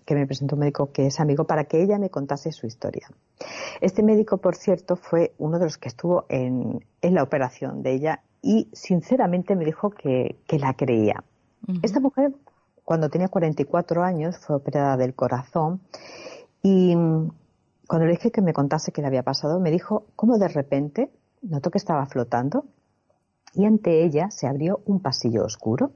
[0.07, 3.09] que me presentó un médico que es amigo para que ella me contase su historia.
[3.81, 8.23] Este médico, por cierto, fue uno de los que estuvo en, la operación de ella
[8.41, 11.25] y sinceramente me dijo que, la creía.
[11.83, 12.33] Esta mujer,
[12.85, 15.81] cuando tenía 44 años, fue operada del corazón
[16.63, 16.95] y
[17.89, 21.11] cuando le dije que me contase qué le había pasado, me dijo cómo de repente
[21.43, 22.65] notó que estaba flotando
[23.55, 25.91] y ante ella se abrió un pasillo oscuro,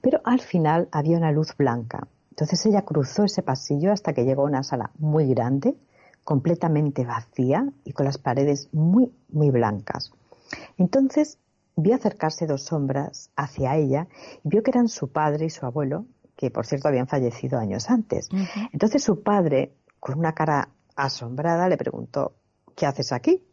[0.00, 2.08] pero al final había una luz blanca.
[2.38, 5.74] Entonces ella cruzó ese pasillo hasta que llegó a una sala muy grande,
[6.22, 10.12] completamente vacía y con las paredes muy, muy blancas.
[10.76, 11.40] Entonces
[11.74, 14.06] vio acercarse dos sombras hacia ella
[14.44, 17.90] y vio que eran su padre y su abuelo, que por cierto habían fallecido años
[17.90, 18.28] antes.
[18.72, 22.36] Entonces su padre, con una cara asombrada, le preguntó,
[22.76, 23.47] ¿qué haces aquí?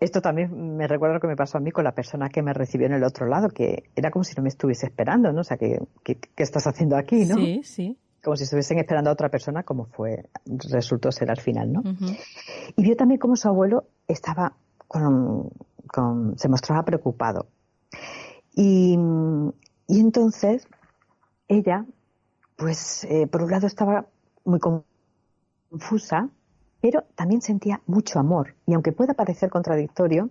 [0.00, 2.52] Esto también me recuerda lo que me pasó a mí con la persona que me
[2.52, 5.40] recibió en el otro lado, que era como si no me estuviese esperando, ¿no?
[5.40, 7.36] O sea, ¿qué, qué, estás haciendo aquí, no?
[7.36, 7.98] Sí, sí.
[8.22, 10.28] Como si estuviesen esperando a otra persona, como fue,
[10.70, 11.82] resultó ser al final, ¿no?
[12.76, 14.54] Y vio también cómo su abuelo estaba
[14.86, 15.50] con,
[15.88, 17.46] con se mostraba preocupado.
[18.54, 18.96] Y,
[19.88, 20.66] y entonces
[21.48, 21.86] ella,
[22.56, 24.06] pues, eh, por un lado estaba
[24.44, 26.28] muy confusa
[26.80, 28.54] pero también sentía mucho amor.
[28.66, 30.30] Y aunque pueda parecer contradictorio,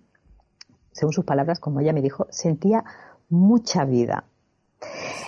[0.91, 2.83] según sus palabras, como ella me dijo, sentía
[3.29, 4.25] mucha vida.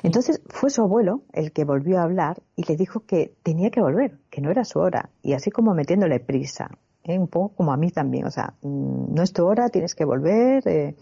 [0.04, 3.82] Entonces fue su abuelo el que volvió a hablar y le dijo que tenía que
[3.82, 6.70] volver, que no era su hora, y así como metiéndole prisa,
[7.04, 7.20] ¿eh?
[7.20, 10.06] un poco como a mí también, o sea, mm, no es tu hora, tienes que
[10.06, 10.68] volver.
[10.68, 10.96] Eh.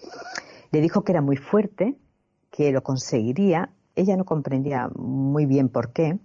[0.71, 1.95] Le dijo que era muy fuerte,
[2.49, 6.19] que lo conseguiría, ella no comprendía muy bien por qué,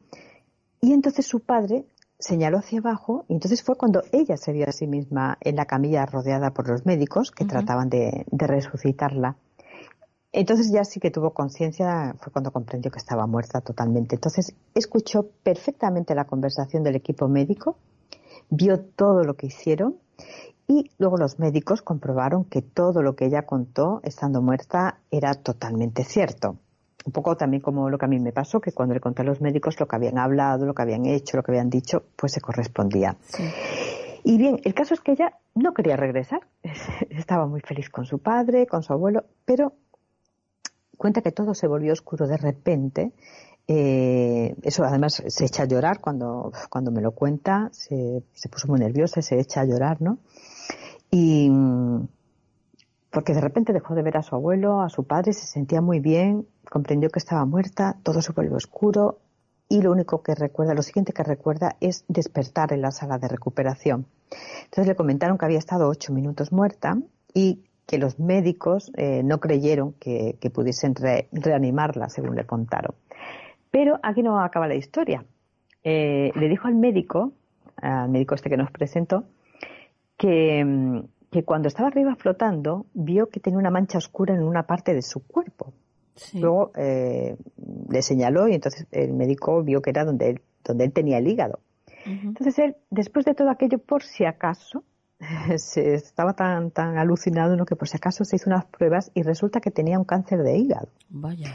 [0.81, 1.87] y entonces su padre
[2.23, 5.67] señaló hacia abajo y entonces fue cuando ella se vio a sí misma en la
[5.67, 9.37] camilla rodeada por los médicos que trataban de, resucitarla.
[10.31, 14.15] Entonces ya sí que tuvo conciencia, fue cuando comprendió que estaba muerta totalmente.
[14.15, 17.77] Entonces escuchó perfectamente la conversación del equipo médico,
[18.49, 19.97] vio todo lo que hicieron
[20.69, 26.05] y luego los médicos comprobaron que todo lo que ella contó estando muerta era totalmente
[26.05, 26.57] cierto
[27.05, 29.25] un poco también como lo que a mí me pasó, que cuando le conté a
[29.25, 32.33] los médicos lo que habían hablado, lo que habían hecho, lo que habían dicho, pues
[32.33, 33.17] se correspondía.
[34.25, 36.41] Y bien, el caso es que ella no quería regresar,
[37.11, 39.73] estaba muy feliz con su padre, con su abuelo, pero
[40.97, 43.13] cuenta que todo se volvió oscuro de repente.
[43.69, 48.69] Eh, eso además se echa a llorar cuando, cuando me lo cuenta, se, se puso
[48.69, 50.19] muy nerviosa, se echa a llorar, ¿no?
[51.11, 51.51] Y
[53.13, 56.01] porque de repente dejó de ver a su abuelo, a su padre, se sentía muy
[56.01, 59.19] bien, comprendió que estaba muerta, todo se volvió oscuro
[59.69, 63.29] y lo único que recuerda, lo siguiente que recuerda es despertar en la sala de
[63.29, 64.07] recuperación.
[64.65, 66.97] Entonces le comentaron que había estado ocho minutos muerta
[67.35, 70.95] y que los médicos eh, no creyeron que, pudiesen
[71.33, 72.95] reanimarla, según le contaron.
[73.71, 75.25] Pero aquí no acaba la historia.
[75.85, 77.33] Eh, le dijo al médico,
[77.77, 79.25] al médico este que nos presentó,
[80.17, 81.01] que, mm,
[81.33, 85.01] que cuando estaba arriba flotando vio que tenía una mancha oscura en una parte de
[85.01, 85.73] su cuerpo.
[86.35, 87.37] Luego eh,
[87.89, 91.27] le señaló y entonces el médico vio que era donde él, donde él tenía el
[91.27, 91.61] hígado.
[92.05, 94.85] Entonces él, después de todo aquello, por si acaso,
[95.57, 97.65] se estaba tan, tan alucinado ¿no?
[97.65, 100.59] que por si acaso se hizo unas pruebas y resulta que tenía un cáncer de
[100.59, 100.89] hígado.
[101.09, 101.55] Vaya.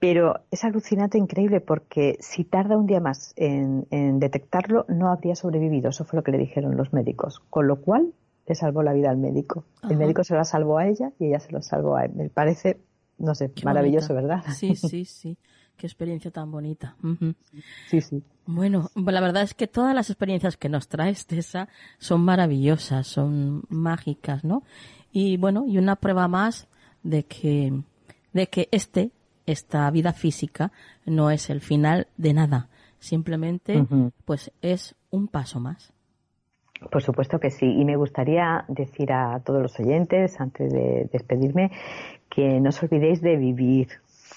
[0.00, 5.36] Pero es alucinante, increíble, porque si tarda un día más en, en, detectarlo, no habría
[5.36, 5.90] sobrevivido.
[5.90, 7.40] Eso fue lo que le dijeron los médicos.
[7.50, 8.14] Con lo cual,
[8.50, 9.64] le salvó la vida al médico.
[9.88, 12.14] El médico se la salvó a ella y ella se lo salvó a él.
[12.16, 12.80] Me parece,
[13.16, 14.42] no sé, maravilloso, ¿verdad?
[14.56, 15.38] Sí, sí, sí.
[15.76, 16.96] Qué experiencia tan bonita.
[17.88, 18.24] Sí, sí.
[18.46, 23.62] Bueno, la verdad es que todas las experiencias que nos traes, Tessa, son maravillosas, son
[23.68, 24.64] mágicas, ¿no?
[25.12, 26.66] Y bueno, y una prueba más
[27.04, 27.84] de que,
[28.32, 29.12] de que este,
[29.46, 30.72] esta vida física
[31.06, 32.68] no es el final de nada.
[32.98, 33.86] Simplemente,
[34.24, 35.92] pues es un paso más.
[36.90, 37.66] Por supuesto que sí.
[37.66, 41.70] Y me gustaría decir a todos los oyentes, antes de despedirme,
[42.28, 43.88] que no os olvidéis de vivir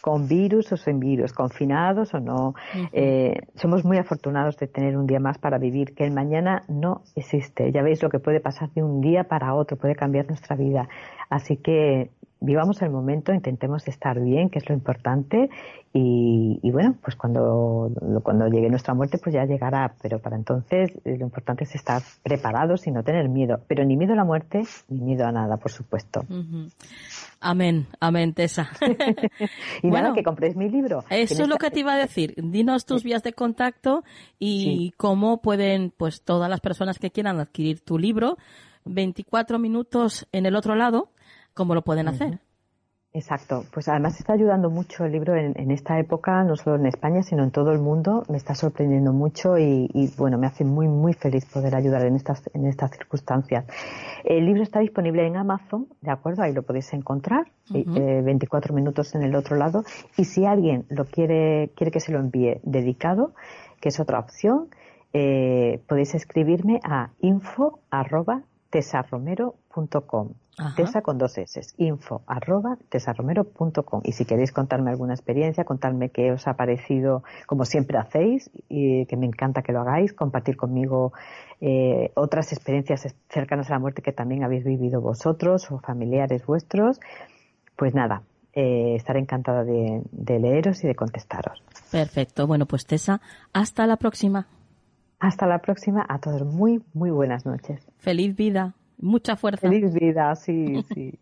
[0.02, 2.56] con virus o sin virus, confinados o no.
[2.92, 7.04] Eh, somos muy afortunados de tener un día más para vivir, que el mañana no
[7.16, 7.72] existe.
[7.72, 10.90] Ya veis lo que puede pasar de un día para otro, puede cambiar nuestra vida.
[11.30, 12.10] Así que
[12.44, 15.50] vivamos el momento, intentemos estar bien, que es lo importante,
[15.96, 17.92] y, bueno, pues cuando,
[18.24, 22.02] cuando llegue nuestra muerte, pues ya llegará, pero para entonces eh, lo importante es estar
[22.24, 25.58] preparados y no tener miedo, pero ni miedo a la muerte, ni miedo a nada,
[25.58, 26.26] por supuesto.
[27.40, 28.70] Amén, amén, Tessa.
[29.84, 31.04] y bueno, que compréis mi libro.
[31.12, 32.34] Eso es lo que te iba a decir.
[32.38, 34.04] Dinos tus vías de contacto
[34.40, 38.38] y cómo pueden, pues todas las personas que quieran adquirir tu libro,
[38.86, 41.10] 24 minutos en el otro lado,
[41.54, 42.40] ¿Cómo lo pueden hacer?
[43.16, 47.22] Exacto, pues además está ayudando mucho el libro en, esta época, no solo en España,
[47.22, 48.24] sino en todo el mundo.
[48.28, 52.50] Me está sorprendiendo mucho y, bueno, me hace muy, muy feliz poder ayudar en estas,
[52.56, 53.66] en estas circunstancias.
[54.24, 56.42] El libro está disponible en Amazon, ¿de acuerdo?
[56.42, 59.84] Ahí lo podéis encontrar, 24 eh, minutos en el otro lado.
[60.18, 63.36] Y si alguien lo quiere, quiere que se lo envíe dedicado,
[63.80, 64.70] que es otra opción,
[65.14, 68.42] eh, podéis escribirme a info arroba
[68.72, 70.30] tesarromero.com.
[70.76, 74.02] Tesa con dos S, info arroba tesarromero.com.
[74.04, 79.06] Y si queréis contarme alguna experiencia, contarme qué os ha parecido, como siempre hacéis, y
[79.08, 81.12] que me encanta que lo hagáis, compartir conmigo
[81.60, 87.00] eh, otras experiencias cercanas a la muerte que también habéis vivido vosotros o familiares vuestros,
[87.76, 88.22] pues nada,
[88.54, 91.64] eh, estaré encantada de, de leeros y de contestaros.
[91.92, 92.46] Perfecto.
[92.46, 93.22] Bueno, pues Tessa,
[93.54, 94.46] hasta la próxima.
[95.20, 96.06] Hasta la próxima.
[96.08, 97.82] A todos muy, muy buenas noches.
[97.98, 98.74] Feliz vida.
[98.98, 99.68] Mucha fuerza.
[99.68, 101.20] Feliz vida, sí, sí.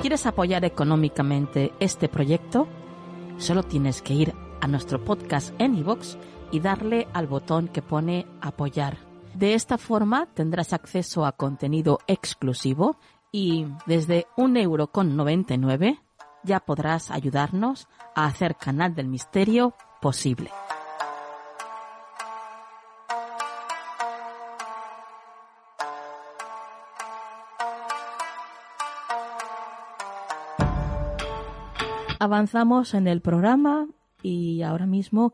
[0.00, 2.68] ¿Quieres apoyar económicamente este proyecto?
[3.38, 6.16] Solo tienes que ir a nuestro podcast en iVoox
[6.52, 8.98] y darle al botón que pone apoyar.
[9.34, 12.98] De esta forma tendrás acceso a contenido exclusivo
[13.32, 15.98] y desde un euro con 99
[16.44, 20.50] ya podrás ayudarnos a hacer Canal del Misterio posible.
[32.26, 33.86] Avanzamos en el programa
[34.20, 35.32] y ahora mismo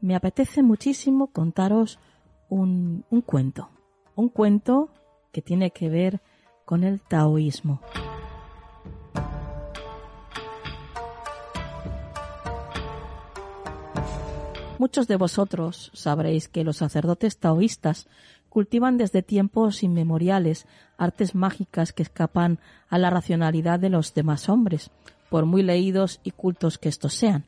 [0.00, 2.00] me apetece muchísimo contaros
[2.48, 3.68] un, cuento.
[4.16, 4.88] Un cuento
[5.30, 6.20] que tiene que ver
[6.64, 7.80] con el taoísmo.
[14.80, 18.08] Muchos de vosotros sabréis que los sacerdotes taoístas
[18.48, 20.66] cultivan desde tiempos inmemoriales
[20.98, 24.90] artes mágicas que escapan a la racionalidad de los demás hombres,
[25.32, 27.46] por muy leídos y cultos que estos sean.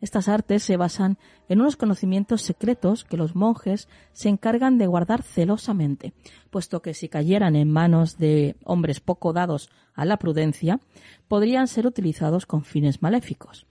[0.00, 1.18] Estas artes se basan
[1.50, 6.14] en unos conocimientos secretos que los monjes se encargan de guardar celosamente,
[6.48, 10.80] puesto que si cayeran en manos de hombres poco dados a la prudencia,
[11.28, 13.66] podrían ser utilizados con fines maléficos.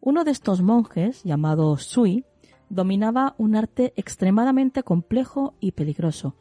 [0.00, 2.24] Uno de estos monjes, llamado Sui,
[2.68, 6.34] dominaba un arte extremadamente complejo y peligroso.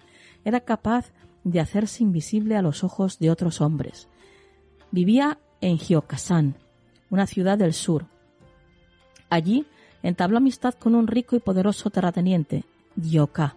[0.43, 4.07] Era capaz de hacerse invisible a los ojos de otros hombres.
[4.89, 6.55] Vivía en Hyokasan,
[7.09, 8.05] una ciudad del sur.
[9.29, 9.65] Allí
[10.03, 13.55] entabló amistad con un rico y poderoso terrateniente, Yoka,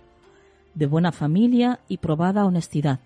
[0.74, 3.00] de buena familia y probada honestidad,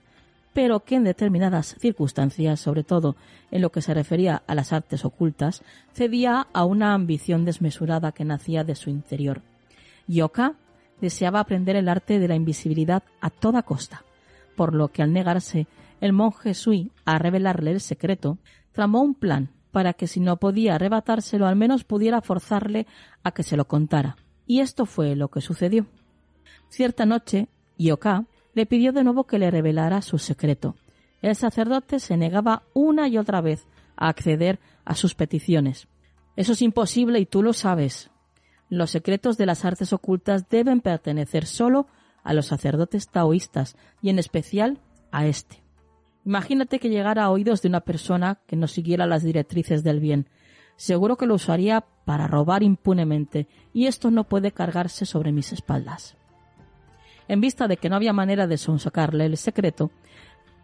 [0.52, 3.16] pero que en determinadas circunstancias, sobre todo
[3.50, 8.24] en lo que se refería a las artes ocultas, cedía a una ambición desmesurada que
[8.24, 9.42] nacía de su interior.
[10.06, 10.54] Yoka
[11.00, 14.04] deseaba aprender el arte de la invisibilidad a toda costa,
[14.56, 15.66] por lo que al negarse
[16.00, 18.38] el monje Sui a revelarle el secreto,
[18.74, 22.86] tramó un plan para que si no podía arrebatárselo al menos pudiera forzarle
[23.22, 24.16] a que se lo contara.
[24.46, 25.86] Y esto fue lo que sucedió.
[26.68, 27.48] Cierta noche,
[27.78, 30.76] Yoka le pidió de nuevo que le revelara su secreto.
[31.22, 33.66] El sacerdote se negaba una y otra vez
[33.96, 35.88] a acceder a sus peticiones.
[36.36, 38.10] Eso es imposible y tú lo sabes.
[38.68, 41.86] Los secretos de las artes ocultas deben pertenecer solo
[42.22, 44.78] a los sacerdotes taoístas y en especial
[45.10, 45.63] a este.
[46.24, 50.28] Imagínate que llegara a oídos de una persona que no siguiera las directrices del bien.
[50.76, 56.16] Seguro que lo usaría para robar impunemente, y esto no puede cargarse sobre mis espaldas.
[57.28, 59.90] En vista de que no había manera de sonsacarle el secreto,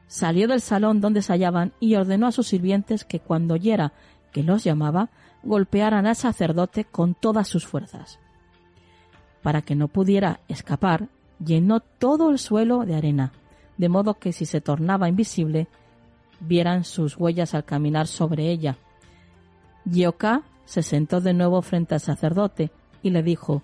[0.06, 3.92] salió del salón donde se hallaban y ordenó a sus sirvientes que cuando oyera
[4.32, 5.10] que los llamaba,
[5.42, 8.18] golpearan al sacerdote con todas sus fuerzas.
[9.42, 11.08] Para que no pudiera escapar,
[11.42, 13.32] llenó todo el suelo de arena,
[13.80, 15.66] de modo que si se tornaba invisible,
[16.38, 18.76] vieran sus huellas al caminar sobre ella.
[19.86, 22.70] Yoka se sentó de nuevo frente al sacerdote
[23.02, 23.62] y le dijo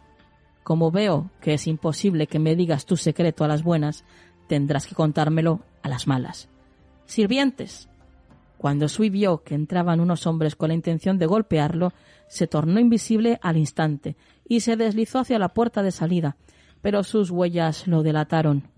[0.63, 4.07] Como veo que es imposible que me digas tu secreto a las buenas,
[4.49, 6.49] tendrás que contármelo a las malas.
[7.05, 7.91] Sirvientes.
[8.57, 11.93] Cuando Sui vio que entraban unos hombres con la intención de golpearlo,
[12.27, 14.17] se tornó invisible al instante
[14.49, 16.39] y se deslizó hacia la puerta de salida,
[16.81, 18.75] pero sus huellas lo delataron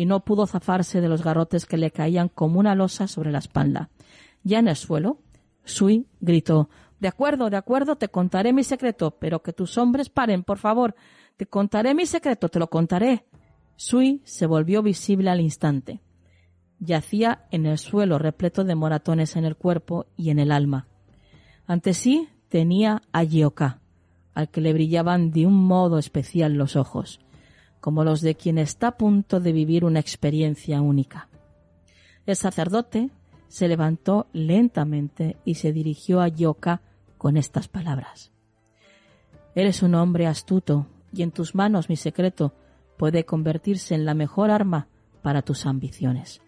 [0.00, 3.38] y no pudo zafarse de los garrotes que le caían como una losa sobre la
[3.38, 3.90] espalda.
[4.42, 5.18] Ya en el suelo,
[5.62, 6.70] Sui gritó
[7.00, 10.94] De acuerdo, de acuerdo, te contaré mi secreto, pero que tus hombres paren, por favor.
[11.36, 13.26] Te contaré mi secreto, te lo contaré.
[13.76, 16.00] Sui se volvió visible al instante.
[16.78, 20.88] Yacía en el suelo repleto de moratones en el cuerpo y en el alma.
[21.66, 23.80] Ante sí tenía a Yoka,
[24.32, 27.20] al que le brillaban de un modo especial los ojos
[27.80, 31.28] como los de quien está a punto de vivir una experiencia única.
[32.26, 33.10] El sacerdote
[33.48, 36.82] se levantó lentamente y se dirigió a Yoka
[37.18, 38.30] con estas palabras.
[39.54, 42.54] Eres un hombre astuto y en tus manos mi secreto
[42.96, 44.86] puede convertirse en la mejor arma
[45.22, 46.40] para tus ambiciones.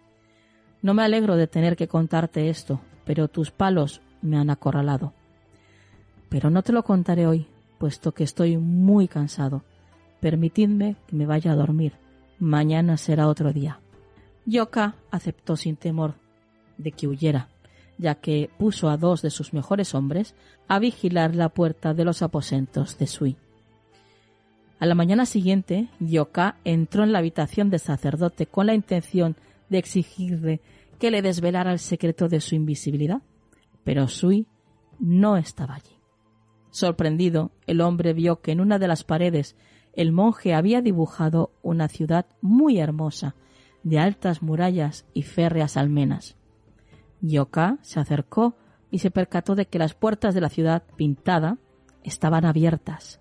[0.81, 5.13] No me alegro de tener que contarte esto, pero tus palos me han acorralado.
[6.29, 9.63] Pero no te lo contaré hoy, puesto que estoy muy cansado.
[10.23, 11.91] Permitidme que me vaya a dormir.
[12.39, 13.81] Mañana será otro día.
[14.45, 16.15] Yoka aceptó sin temor
[16.77, 17.49] de que huyera,
[17.97, 20.33] ya que puso a dos de sus mejores hombres
[20.69, 23.35] a vigilar la puerta de los aposentos de Sui.
[24.79, 29.35] A la mañana siguiente, Yoka entró en la habitación del sacerdote con la intención
[29.67, 30.61] de exigirle
[30.99, 33.21] que le desvelara el secreto de su invisibilidad,
[33.83, 34.47] pero Sui
[34.99, 35.97] no estaba allí.
[36.71, 39.57] Sorprendido, el hombre vio que en una de las paredes
[39.93, 43.35] el monje había dibujado una ciudad muy hermosa,
[43.83, 46.35] de altas murallas y férreas almenas.
[47.21, 48.55] Yoka se acercó
[48.91, 51.57] y se percató de que las puertas de la ciudad pintada
[52.03, 53.19] estaban abiertas.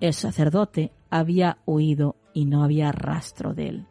[0.00, 3.86] El sacerdote había huido y no había rastro de él.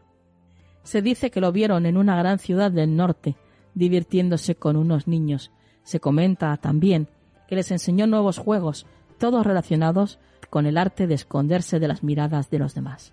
[0.83, 3.36] Se dice que lo vieron en una gran ciudad del norte,
[3.73, 5.51] divirtiéndose con unos niños.
[5.83, 7.09] Se comenta también
[7.47, 8.86] que les enseñó nuevos juegos,
[9.17, 10.19] todos relacionados
[10.55, 13.11] con el arte de esconderse de las miradas de los demás.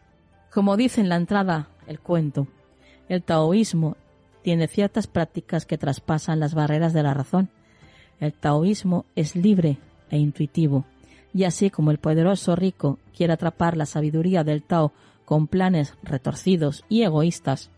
[0.54, 2.46] Como dice en la entrada el cuento,
[3.08, 3.96] el taoísmo
[4.42, 7.48] tiene ciertas prácticas que traspasan las barreras de la razón.
[8.20, 9.78] El taoísmo es libre
[10.08, 10.84] e intuitivo,
[11.34, 14.92] y así como el poderoso rico quiere atrapar la sabiduría del Tao
[15.24, 17.70] con planes retorcidos y egoístas,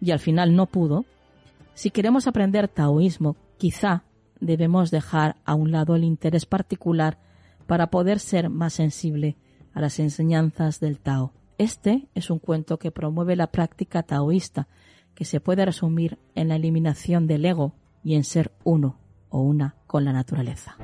[0.00, 1.04] y al final no pudo,
[1.74, 4.02] si queremos aprender taoísmo, quizá
[4.40, 7.18] debemos dejar a un lado el interés particular
[7.70, 9.36] para poder ser más sensible
[9.74, 11.32] a las enseñanzas del Tao.
[11.56, 14.66] Este es un cuento que promueve la práctica taoísta,
[15.14, 18.98] que se puede resumir en la eliminación del ego y en ser uno
[19.28, 20.78] o una con la naturaleza.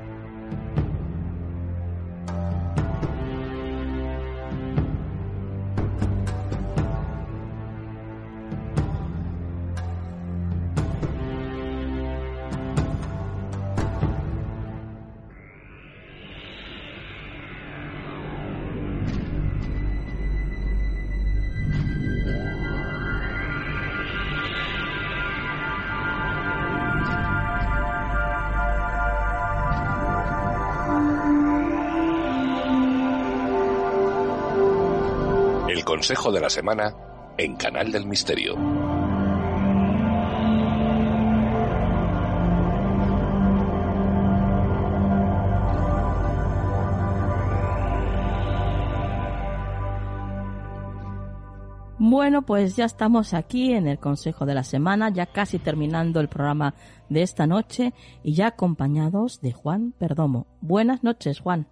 [36.07, 36.95] Consejo de la semana
[37.37, 38.55] en Canal del Misterio.
[51.99, 56.29] Bueno, pues ya estamos aquí en el Consejo de la Semana, ya casi terminando el
[56.29, 56.73] programa
[57.09, 57.93] de esta noche
[58.23, 60.47] y ya acompañados de Juan Perdomo.
[60.61, 61.67] Buenas noches, Juan.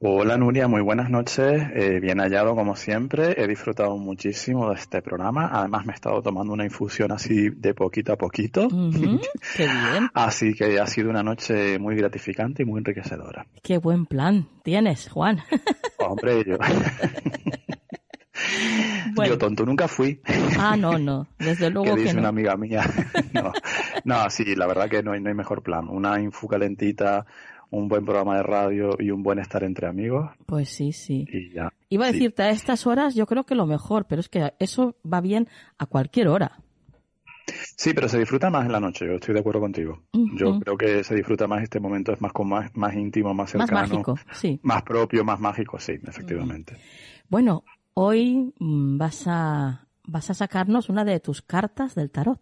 [0.00, 1.62] Hola Nuria, muy buenas noches.
[1.72, 3.40] Eh, bien hallado como siempre.
[3.40, 5.48] He disfrutado muchísimo de este programa.
[5.52, 8.68] Además me he estado tomando una infusión así de poquito a poquito.
[9.56, 10.10] qué bien.
[10.12, 13.46] así que ha sido una noche muy gratificante y muy enriquecedora.
[13.62, 15.40] Qué buen plan tienes, Juan.
[15.98, 16.58] Hombre, yo.
[19.24, 20.20] Yo tonto nunca fui.
[20.58, 22.82] Ah, no, no, desde luego que, dice una amiga mía.
[23.32, 23.52] no,
[24.04, 25.88] no, sí, la verdad que no hay, no hay mejor plan.
[25.88, 27.24] Una infu calentita,
[27.74, 30.30] un buen programa de radio y un buen estar entre amigos.
[30.46, 31.26] Pues sí, sí.
[31.28, 31.72] Y ya.
[31.88, 34.96] Iba a decirte, a estas horas yo creo que lo mejor, pero es que eso
[35.10, 35.48] va bien
[35.78, 36.58] a cualquier hora.
[37.76, 40.02] Sí, pero se disfruta más en la noche, yo estoy de acuerdo contigo.
[40.12, 43.72] Yo creo que se disfruta más este momento, es más, más, más íntimo, más cercano.
[43.72, 44.58] Más mágico, sí.
[44.62, 46.76] Más propio, más mágico, sí, efectivamente.
[47.28, 52.40] Bueno, hoy mm, vas a, vas a sacarnos una de tus cartas del tarot.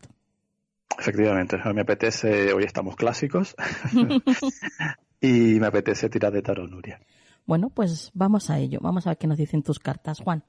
[0.99, 3.57] Efectivamente, me apetece, hoy estamos clásicos.
[5.23, 7.01] y me apetece tirar de tarot, Nuria.
[7.47, 8.81] Bueno, pues vamos a ello.
[8.83, 10.45] Vamos a ver qué nos dicen tus cartas, Juan.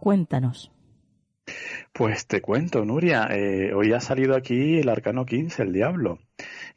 [0.00, 0.72] Cuéntanos.
[1.92, 3.28] Pues te cuento, Nuria.
[3.30, 6.18] Eh, hoy ha salido aquí el arcano 15, el diablo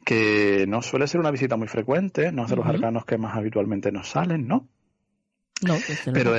[0.04, 3.36] que no suele ser una visita muy frecuente, no es de los arcanos que más
[3.36, 4.68] habitualmente nos salen, ¿no?
[5.62, 5.76] No,
[6.12, 6.34] pero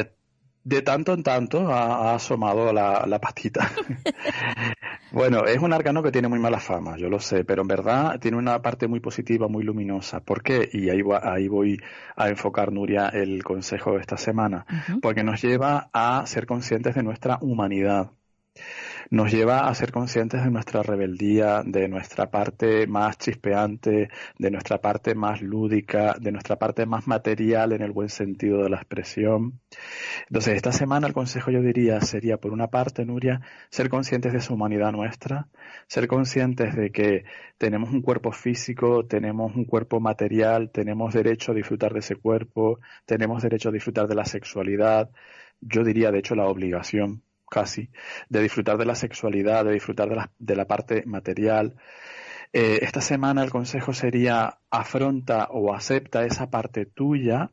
[0.64, 3.72] de, tanto en tanto ha, asomado la, la patita.
[5.12, 8.20] bueno, es un arcano que tiene muy mala fama, yo lo sé, pero en verdad
[8.20, 10.20] tiene una parte muy positiva, muy luminosa.
[10.20, 10.70] ¿Por qué?
[10.72, 11.82] Y ahí, ahí voy
[12.16, 14.66] a enfocar, Nuria, el consejo de esta semana,
[15.02, 18.12] porque nos lleva a ser conscientes de nuestra humanidad
[19.10, 24.80] nos lleva a ser conscientes de nuestra rebeldía, de nuestra parte más chispeante, de nuestra
[24.80, 29.60] parte más lúdica, de nuestra parte más material en el buen sentido de la expresión.
[30.28, 34.40] Entonces, esta semana el consejo yo diría sería, por una parte, Nuria, ser conscientes de
[34.40, 35.48] esa humanidad nuestra,
[35.88, 37.26] ser conscientes de que
[37.58, 42.80] tenemos un cuerpo físico, tenemos un cuerpo material, tenemos derecho a disfrutar de ese cuerpo,
[43.06, 45.10] tenemos derecho a disfrutar de la sexualidad,
[45.62, 47.22] yo diría, de hecho, la obligación
[47.56, 47.90] casi,
[48.28, 51.76] de disfrutar de la sexualidad, de disfrutar de la, de la parte material.
[52.52, 57.52] Eh, esta semana el consejo sería afronta o acepta esa parte tuya,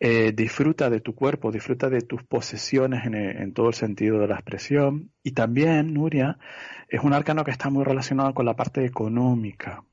[0.00, 4.36] eh, disfruta de tu cuerpo, disfruta de tus posesiones en, todo el sentido de la
[4.36, 5.10] expresión.
[5.22, 6.38] Y también, Nuria,
[6.88, 9.84] es un arcano que está muy relacionado con la parte económica.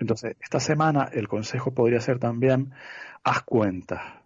[0.00, 2.72] Entonces, esta semana el consejo podría ser también,
[3.22, 4.17] haz cuentas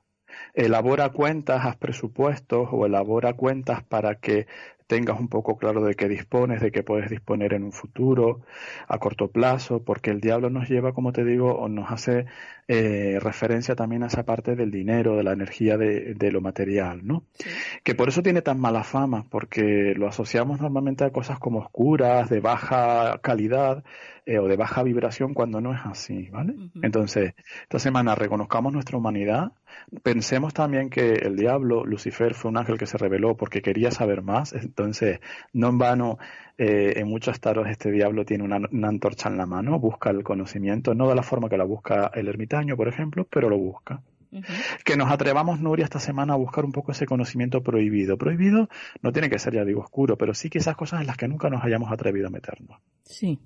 [0.55, 4.46] elabora cuentas, haz presupuestos o elabora cuentas para que
[4.86, 8.42] tengas un poco claro de qué dispones, de qué puedes disponer en un futuro,
[8.88, 12.26] a corto plazo, porque el diablo nos lleva, como te digo, o nos hace
[12.74, 17.06] eh, referencia también a esa parte del dinero, de la energía de, de lo material,
[17.06, 17.24] ¿no?
[17.82, 22.30] Que por eso tiene tan mala fama, porque lo asociamos normalmente a cosas como oscuras,
[22.30, 23.84] de baja calidad,
[24.24, 26.54] eh, o de baja vibración cuando no es así, ¿vale?
[26.80, 29.50] Entonces, esta semana reconozcamos nuestra humanidad,
[30.04, 34.22] pensemos también que el diablo, Lucifer, fue un ángel que se reveló porque quería saber
[34.22, 35.18] más, entonces,
[35.52, 36.18] no en vano,
[36.64, 40.94] eh, en muchos taros este diablo tiene una, antorcha en la mano, busca el conocimiento,
[40.94, 44.00] no de la forma que la busca el ermitaño, por ejemplo, pero lo busca.
[44.84, 48.16] Que nos atrevamos, Nuria, esta semana a buscar un poco ese conocimiento prohibido.
[48.16, 48.68] Prohibido
[49.02, 51.26] no tiene que ser, ya digo, oscuro, pero sí que esas cosas en las que
[51.26, 52.80] nunca nos hayamos atrevido a meternos.
[53.02, 53.40] Sí,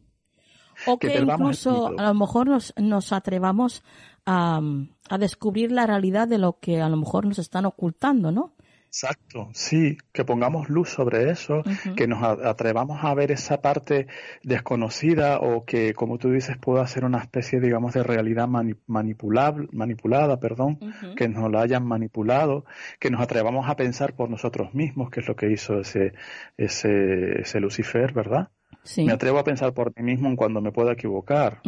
[0.84, 3.82] o que, incluso a lo mejor nos, nos atrevamos
[4.26, 4.60] a,
[5.08, 8.55] a, descubrir la realidad de lo que a lo mejor nos están ocultando, ¿no?
[8.86, 11.62] Exacto, sí, que pongamos luz sobre eso,
[11.96, 14.06] que nos atrevamos a ver esa parte
[14.42, 18.48] desconocida o que, como tú dices, pueda ser una especie, digamos, de realidad
[18.86, 20.78] manipulable, manipulada, perdón,
[21.16, 22.64] que nos la hayan manipulado,
[22.98, 26.14] que nos atrevamos a pensar por nosotros mismos, que es lo que hizo ese,
[26.56, 28.48] ese, ese Lucifer, ¿verdad?
[28.96, 31.60] Me atrevo a pensar por mí mismo en cuando me pueda equivocar,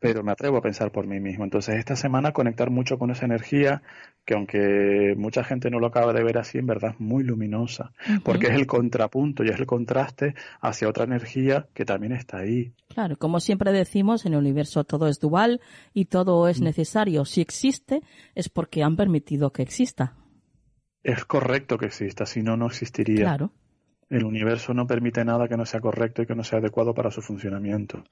[0.00, 1.44] pero me atrevo a pensar por mí mismo.
[1.44, 3.82] Entonces, esta semana conectar mucho con esa energía
[4.24, 7.92] que aunque mucha gente no lo acaba de ver así, en verdad es muy luminosa,
[8.24, 12.72] porque es el contrapunto y es el contraste hacia otra energía que también está ahí.
[12.88, 15.60] Claro, como siempre decimos, en el universo todo es dual
[15.94, 16.64] y todo es mm.
[16.64, 17.24] necesario.
[17.24, 18.02] Si existe,
[18.34, 20.14] es porque han permitido que exista.
[21.02, 23.24] Es correcto que exista, si no, no existiría.
[23.24, 23.52] Claro.
[24.10, 27.10] El universo no permite nada que no sea correcto y que no sea adecuado para
[27.10, 28.04] su funcionamiento.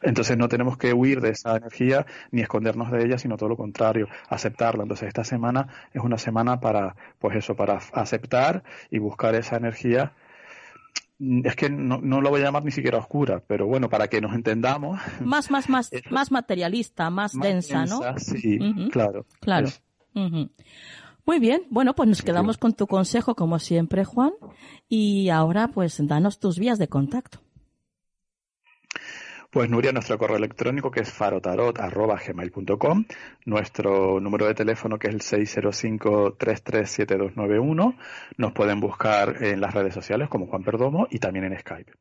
[0.00, 3.56] Entonces no tenemos que huir de esa energía ni escondernos de ella, sino todo lo
[3.56, 4.84] contrario, aceptarla.
[4.84, 10.12] Entonces esta semana es una semana para, pues eso, para aceptar y buscar esa energía
[11.44, 14.20] es que no, no, lo voy a llamar ni siquiera oscura, pero bueno, para que
[14.20, 15.00] nos entendamos.
[15.20, 18.00] Más, más, más, más materialista, más, densa, ¿no?
[18.18, 18.58] Sí,
[18.90, 19.26] claro.
[19.40, 19.68] Claro.
[21.24, 24.32] Muy bien, bueno, pues nos quedamos con tu consejo como siempre, Juan,
[24.88, 27.38] y ahora pues danos tus vías de contacto.
[29.52, 33.04] Pues Nuria, nuestro correo electrónico que es farotarot.gmail.com,
[33.44, 37.98] nuestro número de teléfono que es el 605-337291,
[38.38, 41.92] nos pueden buscar en las redes sociales como Juan Perdomo y también en Skype.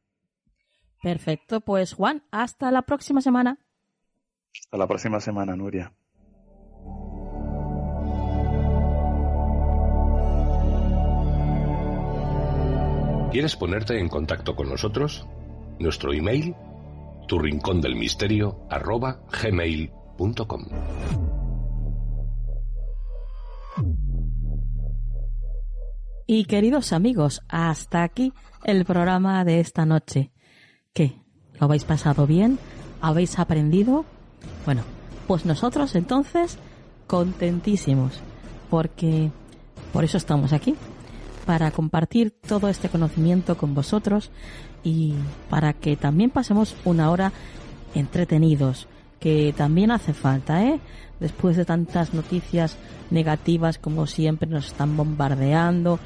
[1.03, 3.59] Perfecto, pues Juan, hasta la próxima semana.
[4.57, 5.91] Hasta la próxima semana, Nuria.
[13.32, 15.25] ¿Quieres ponerte en contacto con nosotros?
[15.79, 16.53] Nuestro email,
[17.29, 20.65] tu rincón del misterio, arroba gmail.com.
[26.27, 28.34] Y queridos amigos, hasta aquí
[28.65, 30.34] el programa de esta noche.
[30.91, 31.15] ¿Qué?
[31.57, 32.59] ¿Lo habéis pasado bien?
[32.99, 34.03] ¿Habéis aprendido?
[34.65, 34.84] Bueno,
[35.27, 36.57] pues nosotros entonces
[37.07, 38.19] contentísimos,
[38.69, 39.32] porque
[39.93, 40.75] por eso estamos aquí,
[41.45, 44.31] para compartir todo este conocimiento con vosotros
[44.83, 45.13] y
[45.49, 47.31] para que también pasemos una hora
[47.93, 48.87] entretenidos,
[49.19, 50.79] que también hace falta, ¿eh?
[51.19, 52.77] Después de tantas noticias
[53.11, 55.99] negativas como siempre nos están bombardeando,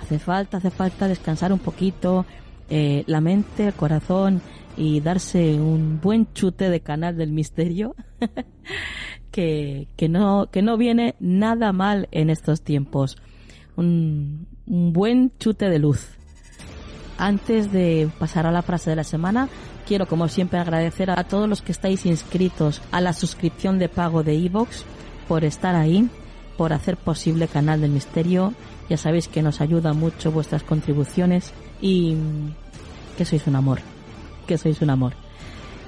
[0.00, 2.26] hace falta, hace falta descansar un poquito,
[2.68, 4.42] eh, la mente, el corazón
[4.76, 7.96] y darse un buen chute de canal del misterio
[9.30, 13.16] que, que no que no viene nada mal en estos tiempos
[13.76, 16.08] un, un buen chute de luz.
[17.16, 19.48] Antes de pasar a la frase de la semana,
[19.86, 24.22] quiero como siempre agradecer a todos los que estáis inscritos a la suscripción de pago
[24.22, 24.84] de iVoox
[25.26, 26.08] por estar ahí
[26.56, 28.52] por hacer posible Canal del Misterio.
[28.90, 32.16] Ya sabéis que nos ayuda mucho vuestras contribuciones y
[33.16, 33.78] que sois un amor,
[34.46, 35.14] que sois un amor.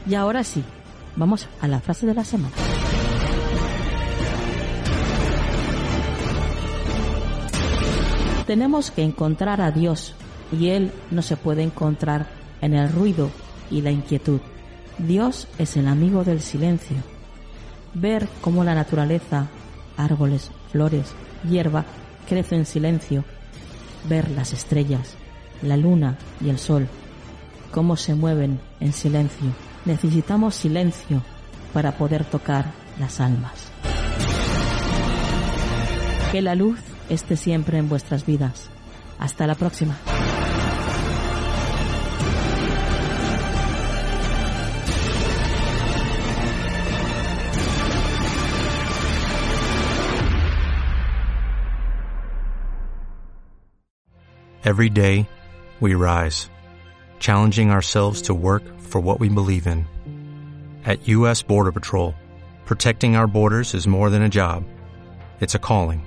[0.09, 0.63] Y ahora sí,
[1.17, 2.55] vamos a la frase de la semana.
[8.51, 10.13] Tenemos que encontrar a Dios
[10.51, 12.27] y Él no se puede encontrar
[12.61, 13.31] en el ruido
[13.71, 14.41] y la inquietud.
[14.99, 16.97] Dios es el amigo del silencio.
[17.95, 19.47] Ver cómo la naturaleza,
[19.97, 21.13] árboles, flores,
[21.49, 21.85] hierba,
[22.29, 23.25] crece en silencio.
[24.09, 25.15] Ver las estrellas,
[25.63, 26.89] la luna y el sol,
[27.71, 29.53] cómo se mueven en silencio.
[29.85, 31.23] Necesitamos silencio
[31.73, 33.71] para poder tocar las almas.
[36.33, 36.81] Que la luz
[37.11, 38.71] esté siempre en vuestras vidas.
[39.19, 39.99] Hasta la próxima.
[54.63, 55.29] Every day,
[55.81, 56.49] we rise,
[57.19, 59.87] challenging ourselves to work for what we believe in.
[60.85, 61.43] At U.S.
[61.43, 62.15] Border Patrol,
[62.67, 64.65] protecting our borders is more than a job,
[65.41, 66.07] it's a calling.